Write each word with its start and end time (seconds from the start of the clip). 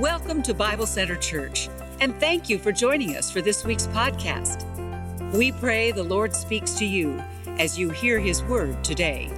Welcome 0.00 0.42
to 0.44 0.54
Bible 0.54 0.86
Center 0.86 1.14
Church, 1.16 1.68
and 2.00 2.18
thank 2.18 2.48
you 2.48 2.58
for 2.58 2.72
joining 2.72 3.16
us 3.16 3.30
for 3.30 3.42
this 3.42 3.66
week's 3.66 3.86
podcast. 3.88 4.64
We 5.34 5.52
pray 5.52 5.92
the 5.92 6.02
Lord 6.02 6.34
speaks 6.34 6.72
to 6.76 6.86
you 6.86 7.22
as 7.58 7.78
you 7.78 7.90
hear 7.90 8.18
His 8.18 8.42
word 8.44 8.82
today. 8.82 9.28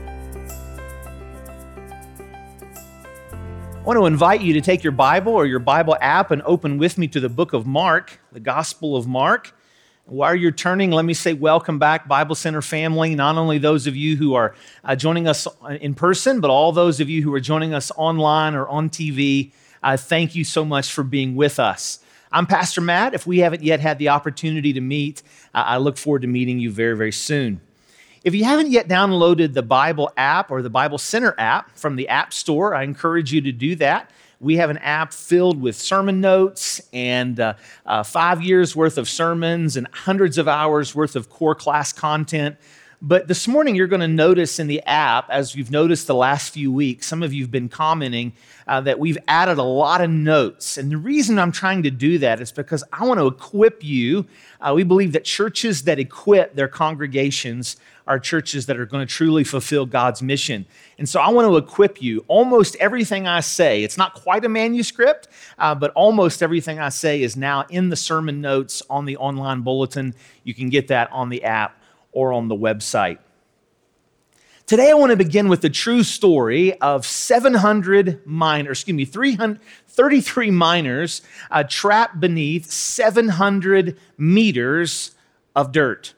I 2.63 3.83
want 3.83 3.99
to 3.99 4.07
invite 4.07 4.41
you 4.41 4.53
to 4.53 4.61
take 4.61 4.85
your 4.85 4.93
Bible 4.93 5.33
or 5.33 5.47
your 5.47 5.59
Bible 5.59 5.97
app 6.01 6.31
and 6.31 6.41
open 6.43 6.79
with 6.79 6.97
me 6.97 7.09
to 7.09 7.19
the 7.19 7.29
book 7.29 7.55
of 7.55 7.67
Mark, 7.67 8.21
the 8.31 8.39
Gospel 8.39 8.95
of 8.95 9.09
Mark. 9.09 9.53
While 10.05 10.37
you're 10.37 10.53
turning, 10.53 10.93
let 10.93 11.05
me 11.05 11.15
say 11.15 11.33
welcome 11.33 11.81
back, 11.81 12.07
Bible 12.07 12.37
Center 12.37 12.63
family. 12.63 13.17
Not 13.17 13.37
only 13.37 13.59
those 13.59 13.89
of 13.89 13.97
you 13.97 14.17
who 14.17 14.35
are 14.35 14.55
uh, 14.85 14.95
joining 14.95 15.27
us 15.27 15.49
in 15.81 15.95
person, 15.95 16.41
but 16.41 16.51
all 16.51 16.71
those 16.71 17.01
of 17.01 17.11
you 17.11 17.21
who 17.21 17.35
are 17.35 17.41
joining 17.41 17.75
us 17.75 17.91
online 17.97 18.55
or 18.55 18.69
on 18.69 18.91
TV. 18.91 19.51
Uh, 19.83 19.97
thank 19.97 20.35
you 20.35 20.45
so 20.45 20.65
much 20.65 20.93
for 20.93 21.03
being 21.03 21.35
with 21.35 21.59
us. 21.59 21.99
I'm 22.31 22.47
Pastor 22.47 22.81
Matt. 22.81 23.15
If 23.15 23.27
we 23.27 23.41
haven't 23.41 23.63
yet 23.63 23.81
had 23.81 23.99
the 23.99 24.11
opportunity 24.11 24.73
to 24.73 24.81
meet, 24.81 25.23
I 25.53 25.79
look 25.79 25.99
forward 25.99 26.23
to 26.23 26.29
meeting 26.29 26.61
you 26.61 26.71
very, 26.71 26.97
very 26.97 27.13
soon. 27.13 27.61
If 28.25 28.35
you 28.35 28.45
haven't 28.45 28.71
yet 28.71 28.87
downloaded 28.87 29.55
the 29.55 29.63
Bible 29.63 30.11
app 30.17 30.53
or 30.53 30.63
the 30.63 30.71
Bible 30.71 30.99
Center 30.99 31.35
app 31.37 31.77
from 31.77 31.97
the 31.97 32.09
App 32.09 32.33
Store, 32.33 32.75
I 32.75 32.85
encourage 32.85 33.33
you 33.33 33.41
to 33.41 33.51
do 33.51 33.75
that. 33.77 34.11
We 34.39 34.57
have 34.57 34.71
an 34.71 34.79
app 34.79 35.13
filled 35.13 35.61
with 35.61 35.75
sermon 35.75 36.21
notes 36.21 36.81
and 36.93 37.39
uh, 37.41 37.55
uh, 37.85 38.05
five 38.05 38.41
years 38.41 38.77
worth 38.77 38.99
of 38.99 39.09
sermons 39.09 39.77
and 39.77 39.89
hundreds 39.93 40.39
of 40.39 40.47
hours 40.47 40.95
worth 40.95 41.17
of 41.17 41.29
core 41.29 41.55
class 41.57 41.93
content. 41.93 42.57
But 43.05 43.27
this 43.27 43.49
morning, 43.49 43.75
you're 43.75 43.89
going 43.89 43.99
to 43.99 44.07
notice 44.07 44.61
in 44.61 44.69
the 44.69 44.81
app, 44.83 45.29
as 45.29 45.57
you've 45.57 45.73
noticed 45.73 46.07
the 46.07 46.15
last 46.15 46.51
few 46.51 46.71
weeks, 46.71 47.05
some 47.05 47.25
of 47.25 47.33
you 47.35 47.43
have 47.43 47.51
been 47.51 47.69
commenting 47.69 48.33
uh, 48.69 48.81
that 48.83 49.01
we've 49.01 49.19
added 49.27 49.59
a 49.59 49.65
lot 49.65 50.01
of 50.01 50.09
notes. 50.09 50.79
And 50.79 50.89
the 50.89 50.97
reason 50.97 51.37
I'm 51.37 51.51
trying 51.51 51.83
to 51.83 51.91
do 51.91 52.19
that 52.19 52.41
is 52.41 52.53
because 52.53 52.85
I 52.93 53.05
want 53.05 53.19
to 53.19 53.27
equip 53.27 53.83
you. 53.83 54.27
Uh, 54.61 54.75
we 54.77 54.85
believe 54.85 55.15
that 55.15 55.25
churches 55.25 55.83
that 55.83 55.99
equip 55.99 56.55
their 56.55 56.69
congregations 56.69 57.77
are 58.07 58.21
churches 58.21 58.67
that 58.67 58.79
are 58.79 58.87
going 58.87 59.05
to 59.05 59.13
truly 59.13 59.43
fulfill 59.43 59.85
God's 59.85 60.23
mission. 60.23 60.65
And 60.97 61.09
so 61.09 61.21
I 61.21 61.29
want 61.31 61.49
to 61.49 61.57
equip 61.57 62.01
you. 62.01 62.25
Almost 62.29 62.77
everything 62.77 63.27
I 63.27 63.41
say, 63.41 63.83
it's 63.83 63.99
not 63.99 64.15
quite 64.15 64.45
a 64.45 64.49
manuscript, 64.49 65.27
uh, 65.59 65.75
but 65.75 65.91
almost 65.95 66.41
everything 66.41 66.79
I 66.79 66.91
say 66.91 67.23
is 67.23 67.37
now 67.37 67.65
in 67.69 67.89
the 67.89 67.97
sermon 67.97 68.41
notes 68.41 68.81
on 68.89 69.07
the 69.07 69.17
online 69.17 69.63
bulletin. 69.63 70.15
You 70.45 70.55
can 70.55 70.69
get 70.69 70.87
that 70.87 71.11
on 71.11 71.29
the 71.29 71.43
app 71.43 71.82
or 72.13 72.33
on 72.33 72.49
the 72.49 72.55
website. 72.55 73.19
Today, 74.67 74.91
I 74.91 74.95
want 74.95 75.11
to 75.11 75.17
begin 75.17 75.49
with 75.49 75.61
the 75.61 75.69
true 75.69 76.03
story 76.03 76.79
of 76.81 77.05
700 77.05 78.25
miners, 78.25 78.79
excuse 78.79 78.95
me, 78.95 79.05
333 79.05 80.51
miners 80.51 81.23
uh, 81.51 81.65
trapped 81.69 82.21
beneath 82.21 82.71
700 82.71 83.99
meters 84.17 85.11
of 85.57 85.73
dirt. 85.73 86.15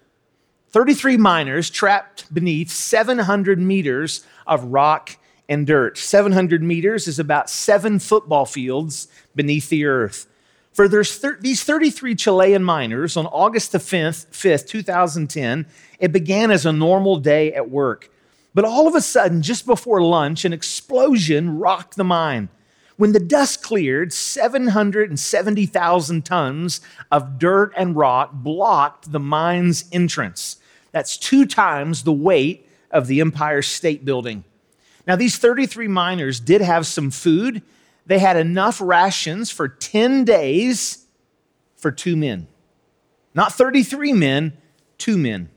33 0.71 1.17
miners 1.17 1.71
trapped 1.71 2.33
beneath 2.35 2.71
700 2.71 3.59
meters 3.59 4.27
of 4.47 4.65
rock 4.65 5.17
and 5.49 5.67
dirt. 5.67 5.97
700 5.97 6.63
meters 6.63 7.09
is 7.09 7.19
about 7.19 7.49
seven 7.49 7.99
football 7.99 8.45
fields 8.45 9.09
beneath 9.35 9.69
the 9.69 9.85
earth. 9.85 10.27
For 10.75 10.87
thir- 10.89 11.39
these 11.41 11.63
33 11.63 12.15
Chilean 12.17 12.65
miners, 12.65 13.17
on 13.17 13.27
August 13.27 13.71
the 13.71 13.79
5th, 13.79 14.27
5th, 14.33 14.67
2010, 14.67 15.67
it 16.01 16.11
began 16.13 16.51
as 16.51 16.67
a 16.67 16.73
normal 16.73 17.17
day 17.17 17.55
at 17.55 17.71
work. 17.71 18.11
But 18.55 18.65
all 18.65 18.89
of 18.89 18.97
a 18.97 19.01
sudden, 19.01 19.41
just 19.41 19.67
before 19.67 20.03
lunch, 20.03 20.45
an 20.45 20.53
explosion 20.53 21.61
rocked 21.61 21.95
the 21.97 22.03
mine. 22.03 22.49
When 22.97 23.13
the 23.13 23.21
dust 23.21 23.63
cleared, 23.63 24.13
770,000 24.13 26.25
tons 26.25 26.81
of 27.11 27.39
dirt 27.39 27.73
and 27.77 27.97
rock 27.97 28.33
blocked 28.33 29.13
the 29.13 29.21
mine's 29.21 29.85
entrance. 29.93 30.57
That's 30.91 31.17
two 31.17 31.47
times 31.47 32.03
the 32.03 32.13
weight 32.13 32.69
of 32.91 33.07
the 33.07 33.21
Empire 33.21 33.63
State 33.63 34.05
Building. 34.05 34.43
Now, 35.07 35.15
these 35.17 35.39
33 35.39 35.87
miners 35.87 36.41
did 36.41 36.61
have 36.61 36.85
some 36.87 37.13
food. 37.13 37.63
They 38.07 38.19
had 38.19 38.37
enough 38.37 38.81
rations 38.81 39.51
for 39.51 39.69
10 39.69 40.25
days 40.25 41.07
for 41.77 41.91
two 41.91 42.17
men. 42.17 42.49
Not 43.35 43.53
33 43.53 44.13
men, 44.13 44.57
two 44.99 45.17
men. 45.17 45.51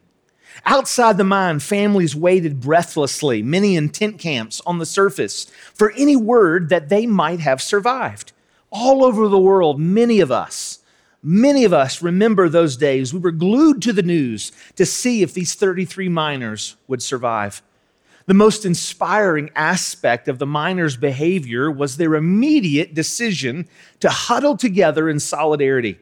Outside 0.65 1.17
the 1.17 1.23
mine, 1.23 1.59
families 1.59 2.15
waited 2.15 2.61
breathlessly, 2.61 3.43
many 3.43 3.75
in 3.75 3.89
tent 3.89 4.17
camps 4.17 4.61
on 4.65 4.79
the 4.79 4.85
surface, 4.85 5.45
for 5.73 5.91
any 5.91 6.15
word 6.15 6.69
that 6.69 6.89
they 6.89 7.05
might 7.05 7.39
have 7.39 7.61
survived. 7.61 8.31
All 8.71 9.03
over 9.03 9.27
the 9.27 9.39
world, 9.39 9.79
many 9.79 10.19
of 10.19 10.31
us 10.31 10.79
Many 11.23 11.65
of 11.65 11.73
us 11.73 12.01
remember 12.01 12.47
those 12.47 12.77
days. 12.77 13.13
We 13.13 13.19
were 13.19 13.31
glued 13.31 13.81
to 13.81 13.93
the 13.93 14.03
news 14.03 14.51
to 14.75 14.85
see 14.85 15.23
if 15.23 15.33
these 15.33 15.55
33 15.55 16.09
miners 16.09 16.75
would 16.87 17.01
survive. 17.01 17.61
The 18.27 18.33
most 18.33 18.65
inspiring 18.65 19.49
aspect 19.55 20.27
of 20.27 20.37
the 20.37 20.45
miners' 20.45 20.97
behavior 20.97 21.71
was 21.71 21.95
their 21.95 22.13
immediate 22.15 22.93
decision 22.93 23.69
to 24.01 24.09
huddle 24.09 24.57
together 24.57 25.09
in 25.09 25.21
solidarity. 25.21 25.97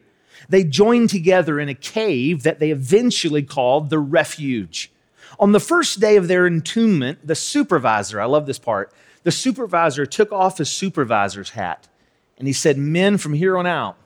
They 0.48 0.64
joined 0.64 1.08
together 1.08 1.60
in 1.60 1.68
a 1.68 1.74
cave 1.74 2.42
that 2.42 2.58
they 2.58 2.72
eventually 2.72 3.44
called 3.44 3.90
the 3.90 4.00
refuge. 4.00 4.90
On 5.38 5.52
the 5.52 5.60
first 5.60 6.00
day 6.00 6.16
of 6.16 6.26
their 6.26 6.48
entombment, 6.48 7.24
the 7.24 7.36
supervisor, 7.36 8.20
I 8.20 8.24
love 8.24 8.46
this 8.46 8.58
part, 8.58 8.92
the 9.22 9.30
supervisor 9.30 10.04
took 10.04 10.32
off 10.32 10.58
his 10.58 10.68
supervisor's 10.68 11.50
hat 11.50 11.88
and 12.38 12.48
he 12.48 12.52
said, 12.52 12.76
Men, 12.76 13.18
from 13.18 13.34
here 13.34 13.56
on 13.56 13.66
out, 13.66 13.96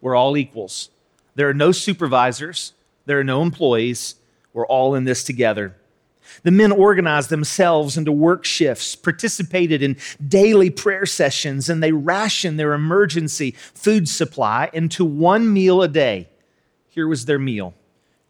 we're 0.00 0.16
all 0.16 0.36
equals. 0.36 0.90
There 1.36 1.48
are 1.48 1.54
no 1.54 1.70
supervisors, 1.70 2.74
there 3.06 3.20
are 3.20 3.24
no 3.24 3.42
employees. 3.42 4.16
We're 4.52 4.66
all 4.66 4.94
in 4.94 5.04
this 5.04 5.22
together. 5.22 5.76
The 6.42 6.50
men 6.50 6.72
organized 6.72 7.30
themselves 7.30 7.96
into 7.96 8.12
work 8.12 8.44
shifts, 8.44 8.94
participated 8.94 9.82
in 9.82 9.96
daily 10.26 10.70
prayer 10.70 11.06
sessions, 11.06 11.68
and 11.68 11.82
they 11.82 11.92
rationed 11.92 12.58
their 12.58 12.74
emergency 12.74 13.52
food 13.74 14.08
supply 14.08 14.70
into 14.72 15.04
one 15.04 15.52
meal 15.52 15.82
a 15.82 15.88
day. 15.88 16.28
Here 16.88 17.06
was 17.06 17.24
their 17.24 17.38
meal 17.38 17.74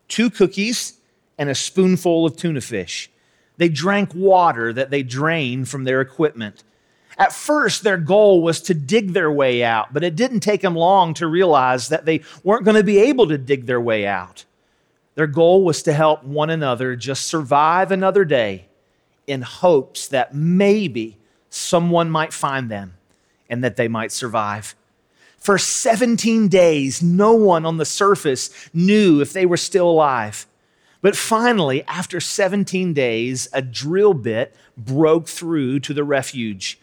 two 0.09 0.31
cookies 0.31 0.95
and 1.37 1.49
a 1.49 1.55
spoonful 1.55 2.27
of 2.27 2.37
tuna 2.37 2.61
fish. 2.61 3.11
They 3.59 3.69
drank 3.69 4.15
water 4.15 4.73
that 4.73 4.91
they 4.91 5.03
drained 5.03 5.69
from 5.69 5.85
their 5.85 6.01
equipment. 6.01 6.65
At 7.19 7.33
first, 7.33 7.83
their 7.83 7.97
goal 7.97 8.43
was 8.43 8.61
to 8.63 8.75
dig 8.75 9.13
their 9.13 9.31
way 9.31 9.65
out, 9.65 9.93
but 9.93 10.05
it 10.05 10.15
didn't 10.15 10.41
take 10.41 10.63
them 10.63 10.77
long 10.77 11.15
to 11.15 11.27
realize 11.27 11.89
that 11.89 12.05
they 12.05 12.23
weren't 12.45 12.65
going 12.65 12.77
to 12.77 12.85
be 12.85 12.99
able 12.99 13.27
to 13.29 13.37
dig 13.37 13.67
their 13.67 13.81
way 13.81 14.07
out. 14.07 14.45
Their 15.19 15.27
goal 15.27 15.65
was 15.65 15.83
to 15.83 15.93
help 15.93 16.23
one 16.23 16.49
another 16.49 16.95
just 16.95 17.27
survive 17.27 17.91
another 17.91 18.25
day 18.25 18.67
in 19.27 19.43
hopes 19.43 20.07
that 20.07 20.33
maybe 20.33 21.19
someone 21.51 22.09
might 22.09 22.33
find 22.33 22.71
them 22.71 22.95
and 23.51 23.65
that 23.65 23.75
they 23.75 23.89
might 23.89 24.13
survive. 24.13 24.77
For 25.37 25.59
17 25.59 26.47
days, 26.47 27.03
no 27.03 27.33
one 27.33 27.67
on 27.67 27.79
the 27.79 27.85
surface 27.85 28.51
knew 28.73 29.21
if 29.21 29.33
they 29.33 29.45
were 29.45 29.57
still 29.57 29.91
alive. 29.91 30.47
But 31.03 31.17
finally, 31.17 31.83
after 31.89 32.21
17 32.21 32.95
days, 32.95 33.49
a 33.53 33.61
drill 33.61 34.15
bit 34.15 34.55
broke 34.77 35.27
through 35.27 35.81
to 35.81 35.93
the 35.93 36.05
refuge. 36.05 36.79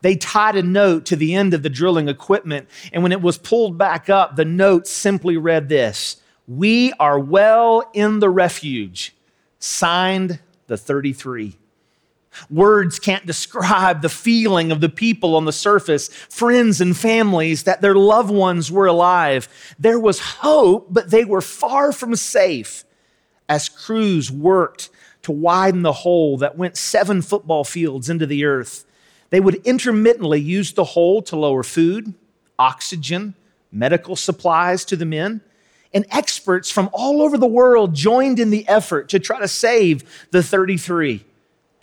They 0.00 0.14
tied 0.14 0.54
a 0.54 0.62
note 0.62 1.06
to 1.06 1.16
the 1.16 1.34
end 1.34 1.52
of 1.54 1.64
the 1.64 1.70
drilling 1.70 2.08
equipment, 2.08 2.68
and 2.92 3.02
when 3.02 3.10
it 3.10 3.20
was 3.20 3.36
pulled 3.36 3.76
back 3.76 4.08
up, 4.08 4.36
the 4.36 4.44
note 4.44 4.86
simply 4.86 5.36
read 5.36 5.68
this 5.68 6.20
We 6.46 6.92
are 6.94 7.18
well 7.18 7.88
in 7.92 8.20
the 8.20 8.30
refuge. 8.30 9.14
Signed 9.58 10.40
the 10.66 10.76
33. 10.76 11.56
Words 12.50 12.98
can't 12.98 13.26
describe 13.26 14.02
the 14.02 14.08
feeling 14.08 14.72
of 14.72 14.80
the 14.80 14.88
people 14.88 15.36
on 15.36 15.44
the 15.44 15.52
surface, 15.52 16.08
friends 16.08 16.80
and 16.80 16.96
families, 16.96 17.62
that 17.62 17.80
their 17.80 17.94
loved 17.94 18.30
ones 18.30 18.70
were 18.70 18.86
alive. 18.86 19.48
There 19.78 20.00
was 20.00 20.18
hope, 20.18 20.88
but 20.90 21.10
they 21.10 21.24
were 21.24 21.40
far 21.40 21.92
from 21.92 22.16
safe 22.16 22.84
as 23.48 23.68
crews 23.68 24.30
worked 24.30 24.90
to 25.22 25.32
widen 25.32 25.82
the 25.82 25.92
hole 25.92 26.36
that 26.38 26.58
went 26.58 26.76
seven 26.76 27.22
football 27.22 27.64
fields 27.64 28.10
into 28.10 28.26
the 28.26 28.44
earth. 28.44 28.84
They 29.30 29.40
would 29.40 29.56
intermittently 29.66 30.40
use 30.40 30.72
the 30.72 30.84
hole 30.84 31.22
to 31.22 31.36
lower 31.36 31.62
food, 31.62 32.14
oxygen, 32.58 33.34
medical 33.72 34.16
supplies 34.16 34.84
to 34.86 34.96
the 34.96 35.06
men. 35.06 35.40
And 35.94 36.04
experts 36.10 36.70
from 36.70 36.90
all 36.92 37.22
over 37.22 37.38
the 37.38 37.46
world 37.46 37.94
joined 37.94 38.38
in 38.38 38.50
the 38.50 38.68
effort 38.68 39.08
to 39.10 39.18
try 39.18 39.38
to 39.38 39.48
save 39.48 40.28
the 40.32 40.42
33. 40.42 41.24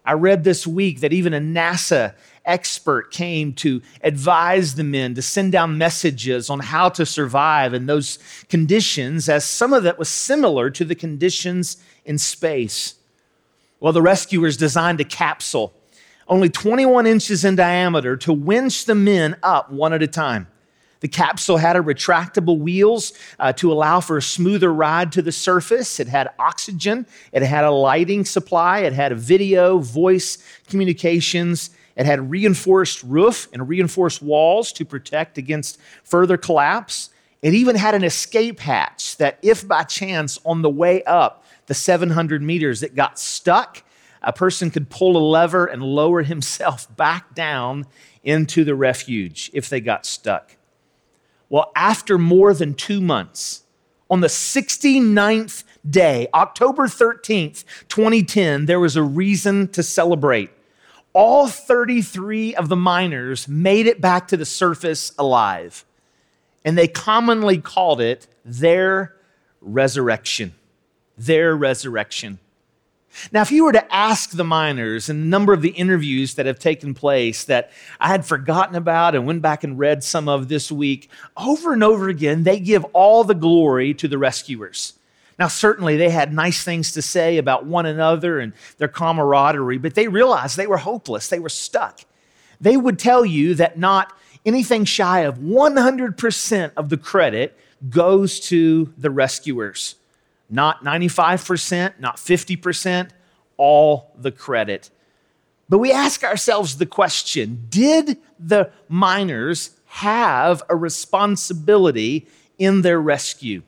I 0.06 0.14
read 0.14 0.44
this 0.44 0.68
week 0.68 1.00
that 1.00 1.14
even 1.14 1.34
a 1.34 1.40
NASA 1.40 2.14
expert 2.46 3.12
came 3.12 3.54
to 3.54 3.82
advise 4.04 4.76
the 4.76 4.84
men 4.84 5.16
to 5.16 5.22
send 5.22 5.54
down 5.54 5.78
messages 5.78 6.50
on 6.50 6.60
how 6.60 6.90
to 6.90 7.06
survive 7.06 7.74
in 7.74 7.86
those 7.86 8.20
conditions, 8.50 9.30
as 9.30 9.46
some 9.46 9.74
of 9.74 9.84
that 9.84 9.98
was 9.98 10.10
similar 10.10 10.70
to 10.72 10.84
the 10.84 10.96
conditions 10.96 11.78
in 12.04 12.18
space. 12.18 12.96
Well, 13.80 13.94
the 13.94 14.02
rescuers 14.02 14.58
designed 14.58 15.00
a 15.00 15.06
capsule 15.06 15.74
only 16.32 16.50
21 16.50 17.06
inches 17.06 17.44
in 17.44 17.56
diameter, 17.56 18.16
to 18.16 18.32
winch 18.32 18.86
the 18.86 18.96
men 18.96 19.36
up 19.44 19.70
one 19.70 19.92
at 19.92 20.02
a 20.02 20.08
time. 20.08 20.48
The 21.02 21.08
capsule 21.08 21.58
had 21.58 21.76
a 21.76 21.80
retractable 21.80 22.60
wheels 22.60 23.14
uh, 23.40 23.54
to 23.54 23.72
allow 23.72 24.00
for 24.00 24.18
a 24.18 24.22
smoother 24.22 24.72
ride 24.72 25.12
to 25.14 25.22
the 25.22 25.32
surface. 25.32 26.00
It 26.00 26.08
had 26.08 26.30
oxygen. 26.40 27.08
It 27.32 27.42
had 27.42 27.66
a 27.66 27.72
lighting 27.72 28.24
supply. 28.24 28.80
It 28.80 28.94
had 28.94 29.12
a 29.12 29.16
video, 29.16 29.80
voice 29.80 30.38
communications. 30.70 31.72
It 31.96 32.06
had 32.06 32.30
reinforced 32.30 33.04
roof 33.04 33.48
and 33.52 33.68
reinforced 33.68 34.22
walls 34.22 34.72
to 34.74 34.86
protect 34.86 35.38
against 35.40 35.80
further 36.04 36.38
collapse. 36.38 37.10
It 37.42 37.56
even 37.56 37.76
had 37.76 37.96
an 37.96 38.04
escape 38.04 38.60
hatch 38.60 39.18
that, 39.18 39.40
if 39.42 39.68
by 39.68 39.84
chance 39.84 40.40
on 40.46 40.62
the 40.62 40.70
way 40.70 41.04
up 41.04 41.44
the 41.66 41.74
700 41.74 42.44
meters 42.44 42.84
it 42.84 42.96
got 42.96 43.18
stuck, 43.18 43.82
a 44.22 44.32
person 44.32 44.70
could 44.70 44.92
pull 44.92 45.18
a 45.18 45.26
lever 45.26 45.66
and 45.66 45.82
lower 45.82 46.22
himself 46.22 46.96
back 46.96 47.34
down 47.34 47.88
into 48.24 48.64
the 48.64 48.76
refuge 48.76 49.50
if 49.52 49.68
they 49.68 49.82
got 49.82 50.06
stuck. 50.06 50.58
Well, 51.52 51.70
after 51.76 52.18
more 52.18 52.54
than 52.54 52.76
two 52.76 53.02
months, 53.02 53.64
on 54.10 54.22
the 54.22 54.28
69th 54.28 55.66
day, 55.88 56.30
October 56.34 56.88
13th, 56.88 57.66
2010, 57.90 58.68
there 58.68 58.80
was 58.80 58.96
a 58.96 59.04
reason 59.04 59.68
to 59.68 59.84
celebrate. 59.84 60.50
All 61.12 61.50
33 61.50 62.56
of 62.56 62.70
the 62.70 62.78
miners 62.78 63.50
made 63.50 63.86
it 63.86 64.00
back 64.00 64.30
to 64.30 64.38
the 64.38 64.46
surface 64.46 65.12
alive, 65.20 65.84
and 66.64 66.78
they 66.78 66.88
commonly 66.88 67.58
called 67.58 68.00
it 68.00 68.28
their 68.46 69.18
resurrection. 69.60 70.54
Their 71.18 71.54
resurrection. 71.54 72.40
Now, 73.32 73.42
if 73.42 73.52
you 73.52 73.66
were 73.66 73.72
to 73.72 73.94
ask 73.94 74.32
the 74.32 74.44
miners 74.44 75.10
in 75.10 75.18
a 75.18 75.26
number 75.26 75.54
of 75.54 75.62
the 75.62 75.70
interviews 75.70 76.36
that 76.36 76.46
have 76.46 76.60
taken 76.60 76.94
place 76.94 77.44
that 77.46 77.72
I 78.00 78.08
had 78.08 78.26
forgotten 78.26 78.76
about 78.76 79.16
and 79.16 79.26
went 79.26 79.42
back 79.42 79.64
and 79.64 79.78
read 79.78 80.04
some 80.04 80.28
of 80.28 80.48
this 80.48 80.72
week, 80.72 81.10
over 81.38 81.74
and 81.74 81.84
over 81.84 82.10
again, 82.10 82.44
they 82.44 82.60
give 82.60 82.84
all 82.94 83.24
the 83.24 83.36
glory 83.36 83.94
to 83.96 84.08
the 84.08 84.18
rescuers. 84.18 84.94
Now, 85.38 85.48
certainly 85.48 85.98
they 85.98 86.10
had 86.10 86.34
nice 86.34 86.64
things 86.64 86.92
to 86.94 87.02
say 87.02 87.38
about 87.38 87.66
one 87.66 87.86
another 87.86 88.40
and 88.40 88.54
their 88.78 88.88
camaraderie, 88.88 89.78
but 89.78 89.96
they 89.96 90.08
realized 90.08 90.56
they 90.56 90.68
were 90.68 90.78
hopeless, 90.78 91.30
they 91.30 91.40
were 91.40 91.50
stuck. 91.50 92.02
They 92.60 92.78
would 92.78 93.00
tell 93.00 93.26
you 93.26 93.56
that 93.56 93.78
not 93.78 94.14
anything 94.46 94.86
shy 94.86 95.22
of 95.22 95.40
100% 95.40 96.72
of 96.78 96.90
the 96.90 96.98
credit 96.98 97.58
goes 97.90 98.40
to 98.42 98.94
the 98.98 99.10
rescuers 99.10 99.96
not 100.52 100.84
95%, 100.84 102.00
not 102.00 102.18
50%, 102.18 103.10
all 103.58 104.12
the 104.18 104.32
credit. 104.32 104.90
But 105.70 105.78
we 105.78 105.92
ask 105.92 106.24
ourselves 106.24 106.78
the 106.78 106.86
question 106.86 107.66
did 107.70 108.18
the 108.38 108.72
miners 108.90 109.72
have 109.86 110.62
a 110.70 110.76
responsibility 110.76 112.28
in 112.58 112.82
their 112.82 113.00
rescue? 113.00 113.64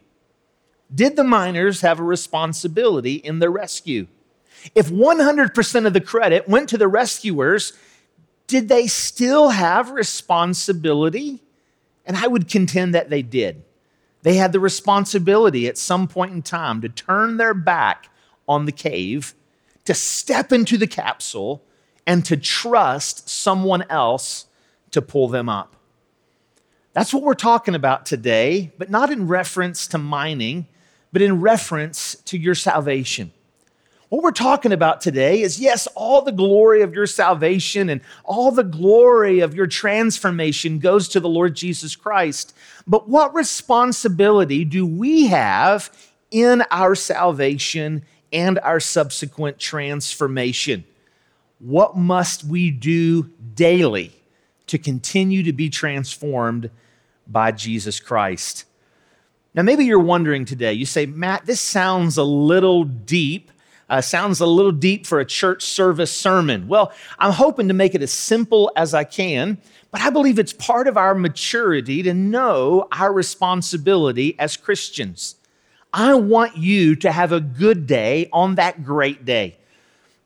Did 0.93 1.15
the 1.15 1.23
miners 1.23 1.81
have 1.81 1.99
a 1.99 2.03
responsibility 2.03 3.15
in 3.15 3.39
their 3.39 3.49
rescue? 3.49 4.07
If 4.75 4.89
100% 4.89 5.85
of 5.85 5.93
the 5.93 6.01
credit 6.01 6.47
went 6.47 6.69
to 6.69 6.77
the 6.77 6.87
rescuers, 6.87 7.73
did 8.47 8.69
they 8.69 8.87
still 8.87 9.49
have 9.49 9.91
responsibility? 9.91 11.41
And 12.05 12.17
I 12.17 12.27
would 12.27 12.47
contend 12.47 12.93
that 12.93 13.09
they 13.09 13.21
did. 13.21 13.63
They 14.23 14.35
had 14.35 14.53
the 14.53 14.59
responsibility 14.59 15.67
at 15.67 15.77
some 15.77 16.07
point 16.07 16.33
in 16.33 16.41
time 16.41 16.81
to 16.81 16.89
turn 16.89 17.37
their 17.37 17.53
back 17.53 18.09
on 18.47 18.65
the 18.65 18.71
cave, 18.71 19.35
to 19.85 19.93
step 19.93 20.51
into 20.51 20.77
the 20.77 20.87
capsule, 20.87 21.61
and 22.07 22.25
to 22.25 22.37
trust 22.37 23.29
someone 23.29 23.83
else 23.89 24.47
to 24.91 25.01
pull 25.01 25.27
them 25.27 25.49
up. 25.49 25.75
That's 26.93 27.13
what 27.13 27.23
we're 27.23 27.33
talking 27.33 27.75
about 27.75 28.05
today, 28.05 28.71
but 28.77 28.89
not 28.89 29.11
in 29.11 29.27
reference 29.27 29.87
to 29.87 29.97
mining, 29.97 30.67
but 31.11 31.21
in 31.21 31.41
reference 31.41 32.15
to 32.25 32.37
your 32.37 32.55
salvation. 32.55 33.31
What 34.13 34.21
we're 34.21 34.29
talking 34.29 34.73
about 34.73 35.01
today 35.01 35.41
is 35.41 35.59
yes, 35.59 35.87
all 35.95 36.21
the 36.21 36.31
glory 36.31 36.83
of 36.83 36.93
your 36.93 37.07
salvation 37.07 37.89
and 37.89 37.99
all 38.23 38.51
the 38.51 38.63
glory 38.63 39.39
of 39.39 39.55
your 39.55 39.65
transformation 39.65 40.77
goes 40.77 41.07
to 41.07 41.19
the 41.19 41.27
Lord 41.27 41.55
Jesus 41.55 41.95
Christ. 41.95 42.55
But 42.85 43.09
what 43.09 43.33
responsibility 43.33 44.65
do 44.65 44.85
we 44.85 45.25
have 45.29 45.91
in 46.29 46.63
our 46.69 46.93
salvation 46.93 48.05
and 48.31 48.59
our 48.59 48.79
subsequent 48.79 49.57
transformation? 49.57 50.83
What 51.57 51.97
must 51.97 52.43
we 52.43 52.69
do 52.69 53.31
daily 53.55 54.11
to 54.67 54.77
continue 54.77 55.41
to 55.41 55.53
be 55.53 55.71
transformed 55.71 56.69
by 57.27 57.51
Jesus 57.51 57.99
Christ? 57.99 58.65
Now, 59.55 59.63
maybe 59.63 59.85
you're 59.85 59.97
wondering 59.97 60.45
today, 60.45 60.73
you 60.73 60.85
say, 60.85 61.07
Matt, 61.07 61.47
this 61.47 61.59
sounds 61.59 62.17
a 62.17 62.23
little 62.23 62.83
deep 62.83 63.49
uh, 63.89 64.01
sounds 64.01 64.39
a 64.39 64.45
little 64.45 64.71
deep 64.71 65.05
for 65.05 65.19
a 65.19 65.25
church 65.25 65.63
service 65.63 66.11
sermon. 66.11 66.67
Well, 66.67 66.91
I'm 67.19 67.31
hoping 67.31 67.67
to 67.67 67.73
make 67.73 67.95
it 67.95 68.01
as 68.01 68.11
simple 68.11 68.71
as 68.75 68.93
I 68.93 69.03
can, 69.03 69.57
but 69.91 70.01
I 70.01 70.09
believe 70.09 70.39
it's 70.39 70.53
part 70.53 70.87
of 70.87 70.97
our 70.97 71.13
maturity 71.13 72.03
to 72.03 72.13
know 72.13 72.87
our 72.91 73.11
responsibility 73.13 74.37
as 74.39 74.57
Christians. 74.57 75.35
I 75.93 76.15
want 76.15 76.57
you 76.57 76.95
to 76.97 77.11
have 77.11 77.31
a 77.31 77.39
good 77.39 77.85
day 77.85 78.29
on 78.33 78.55
that 78.55 78.83
great 78.83 79.25
day. 79.25 79.57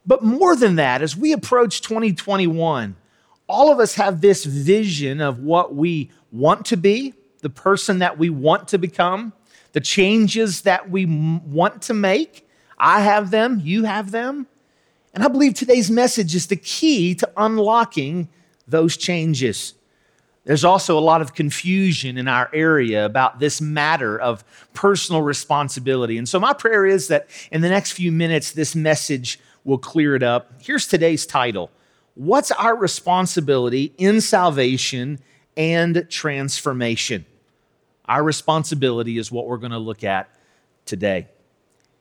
But 0.05 0.23
more 0.23 0.55
than 0.55 0.75
that, 0.75 1.01
as 1.01 1.17
we 1.17 1.33
approach 1.33 1.81
2021, 1.81 2.95
all 3.47 3.71
of 3.71 3.79
us 3.79 3.95
have 3.95 4.21
this 4.21 4.45
vision 4.45 5.19
of 5.19 5.39
what 5.39 5.75
we 5.75 6.11
want 6.31 6.65
to 6.67 6.77
be, 6.77 7.13
the 7.41 7.49
person 7.49 7.99
that 7.99 8.17
we 8.17 8.29
want 8.29 8.69
to 8.69 8.77
become, 8.77 9.33
the 9.73 9.81
changes 9.81 10.61
that 10.61 10.89
we 10.89 11.05
want 11.05 11.81
to 11.83 11.93
make. 11.93 12.46
I 12.77 13.01
have 13.01 13.31
them, 13.31 13.61
you 13.63 13.83
have 13.85 14.11
them. 14.11 14.47
And 15.13 15.23
I 15.23 15.27
believe 15.27 15.53
today's 15.53 15.89
message 15.89 16.35
is 16.35 16.47
the 16.47 16.55
key 16.55 17.15
to 17.15 17.29
unlocking 17.35 18.29
those 18.67 18.95
changes. 18.97 19.73
There's 20.43 20.63
also 20.63 20.97
a 20.97 21.01
lot 21.01 21.21
of 21.21 21.33
confusion 21.33 22.17
in 22.17 22.27
our 22.27 22.49
area 22.53 23.05
about 23.05 23.39
this 23.39 23.59
matter 23.59 24.17
of 24.17 24.45
personal 24.73 25.21
responsibility. 25.21 26.17
And 26.17 26.29
so, 26.29 26.39
my 26.39 26.53
prayer 26.53 26.85
is 26.85 27.09
that 27.09 27.27
in 27.51 27.61
the 27.61 27.69
next 27.69 27.91
few 27.91 28.11
minutes, 28.11 28.51
this 28.51 28.73
message 28.73 29.39
will 29.65 29.77
clear 29.77 30.15
it 30.15 30.23
up. 30.23 30.53
Here's 30.61 30.87
today's 30.87 31.25
title 31.25 31.69
What's 32.15 32.51
our 32.51 32.75
responsibility 32.75 33.93
in 33.97 34.21
salvation 34.21 35.19
and 35.57 36.07
transformation? 36.09 37.25
Our 38.05 38.23
responsibility 38.23 39.17
is 39.17 39.31
what 39.31 39.47
we're 39.47 39.57
going 39.57 39.71
to 39.71 39.77
look 39.77 40.03
at 40.03 40.29
today. 40.85 41.27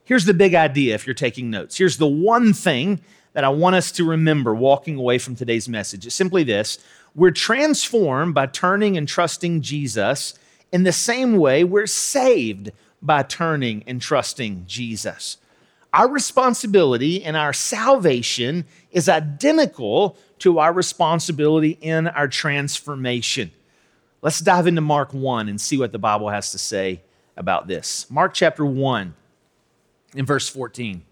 Here's 0.07 0.25
the 0.25 0.35
big 0.35 0.55
idea 0.55 0.95
if 0.95 1.05
you're 1.05 1.15
taking 1.15 1.51
notes. 1.51 1.77
Here's 1.77 1.99
the 1.99 2.07
one 2.07 2.53
thing 2.53 3.01
that 3.33 3.43
I 3.43 3.49
want 3.49 3.75
us 3.75 3.91
to 3.93 4.05
remember 4.05 4.55
walking 4.55 4.97
away 4.97 5.19
from 5.19 5.35
today's 5.35 5.69
message. 5.69 6.07
It's 6.07 6.15
simply 6.15 6.45
this 6.45 6.79
we're 7.17 7.33
transformed 7.33 8.33
by 8.33 8.47
turning 8.47 8.97
and 8.97 9.09
trusting 9.09 9.63
Jesus 9.63 10.39
in 10.71 10.85
the 10.85 10.93
same 10.93 11.37
way 11.37 11.65
we're 11.65 11.87
saved 11.87 12.71
by 13.03 13.25
turning 13.25 13.83
and 13.89 14.01
trusting 14.01 14.65
Jesus. 14.69 15.39
Our 15.93 16.09
responsibility 16.09 17.17
in 17.17 17.35
our 17.35 17.53
salvation 17.53 18.65
is 18.93 19.09
identical 19.09 20.17
to 20.39 20.61
our 20.61 20.73
responsibility 20.73 21.79
in 21.81 22.07
our 22.07 22.29
transformation. 22.29 23.51
Let's 24.23 24.41
dive 24.41 24.69
into 24.69 24.83
Mark 24.83 25.13
1 25.13 25.49
and 25.49 25.61
see 25.61 25.79
what 25.79 25.91
the 25.91 25.99
Bible 25.99 26.29
has 26.29 26.53
to 26.53 26.59
say 26.59 27.03
about 27.37 27.67
this. 27.67 28.09
Mark 28.09 28.35
chapter 28.35 28.65
1 28.65 29.15
in 30.17 30.27
verse 30.27 30.49
14. 30.49 31.03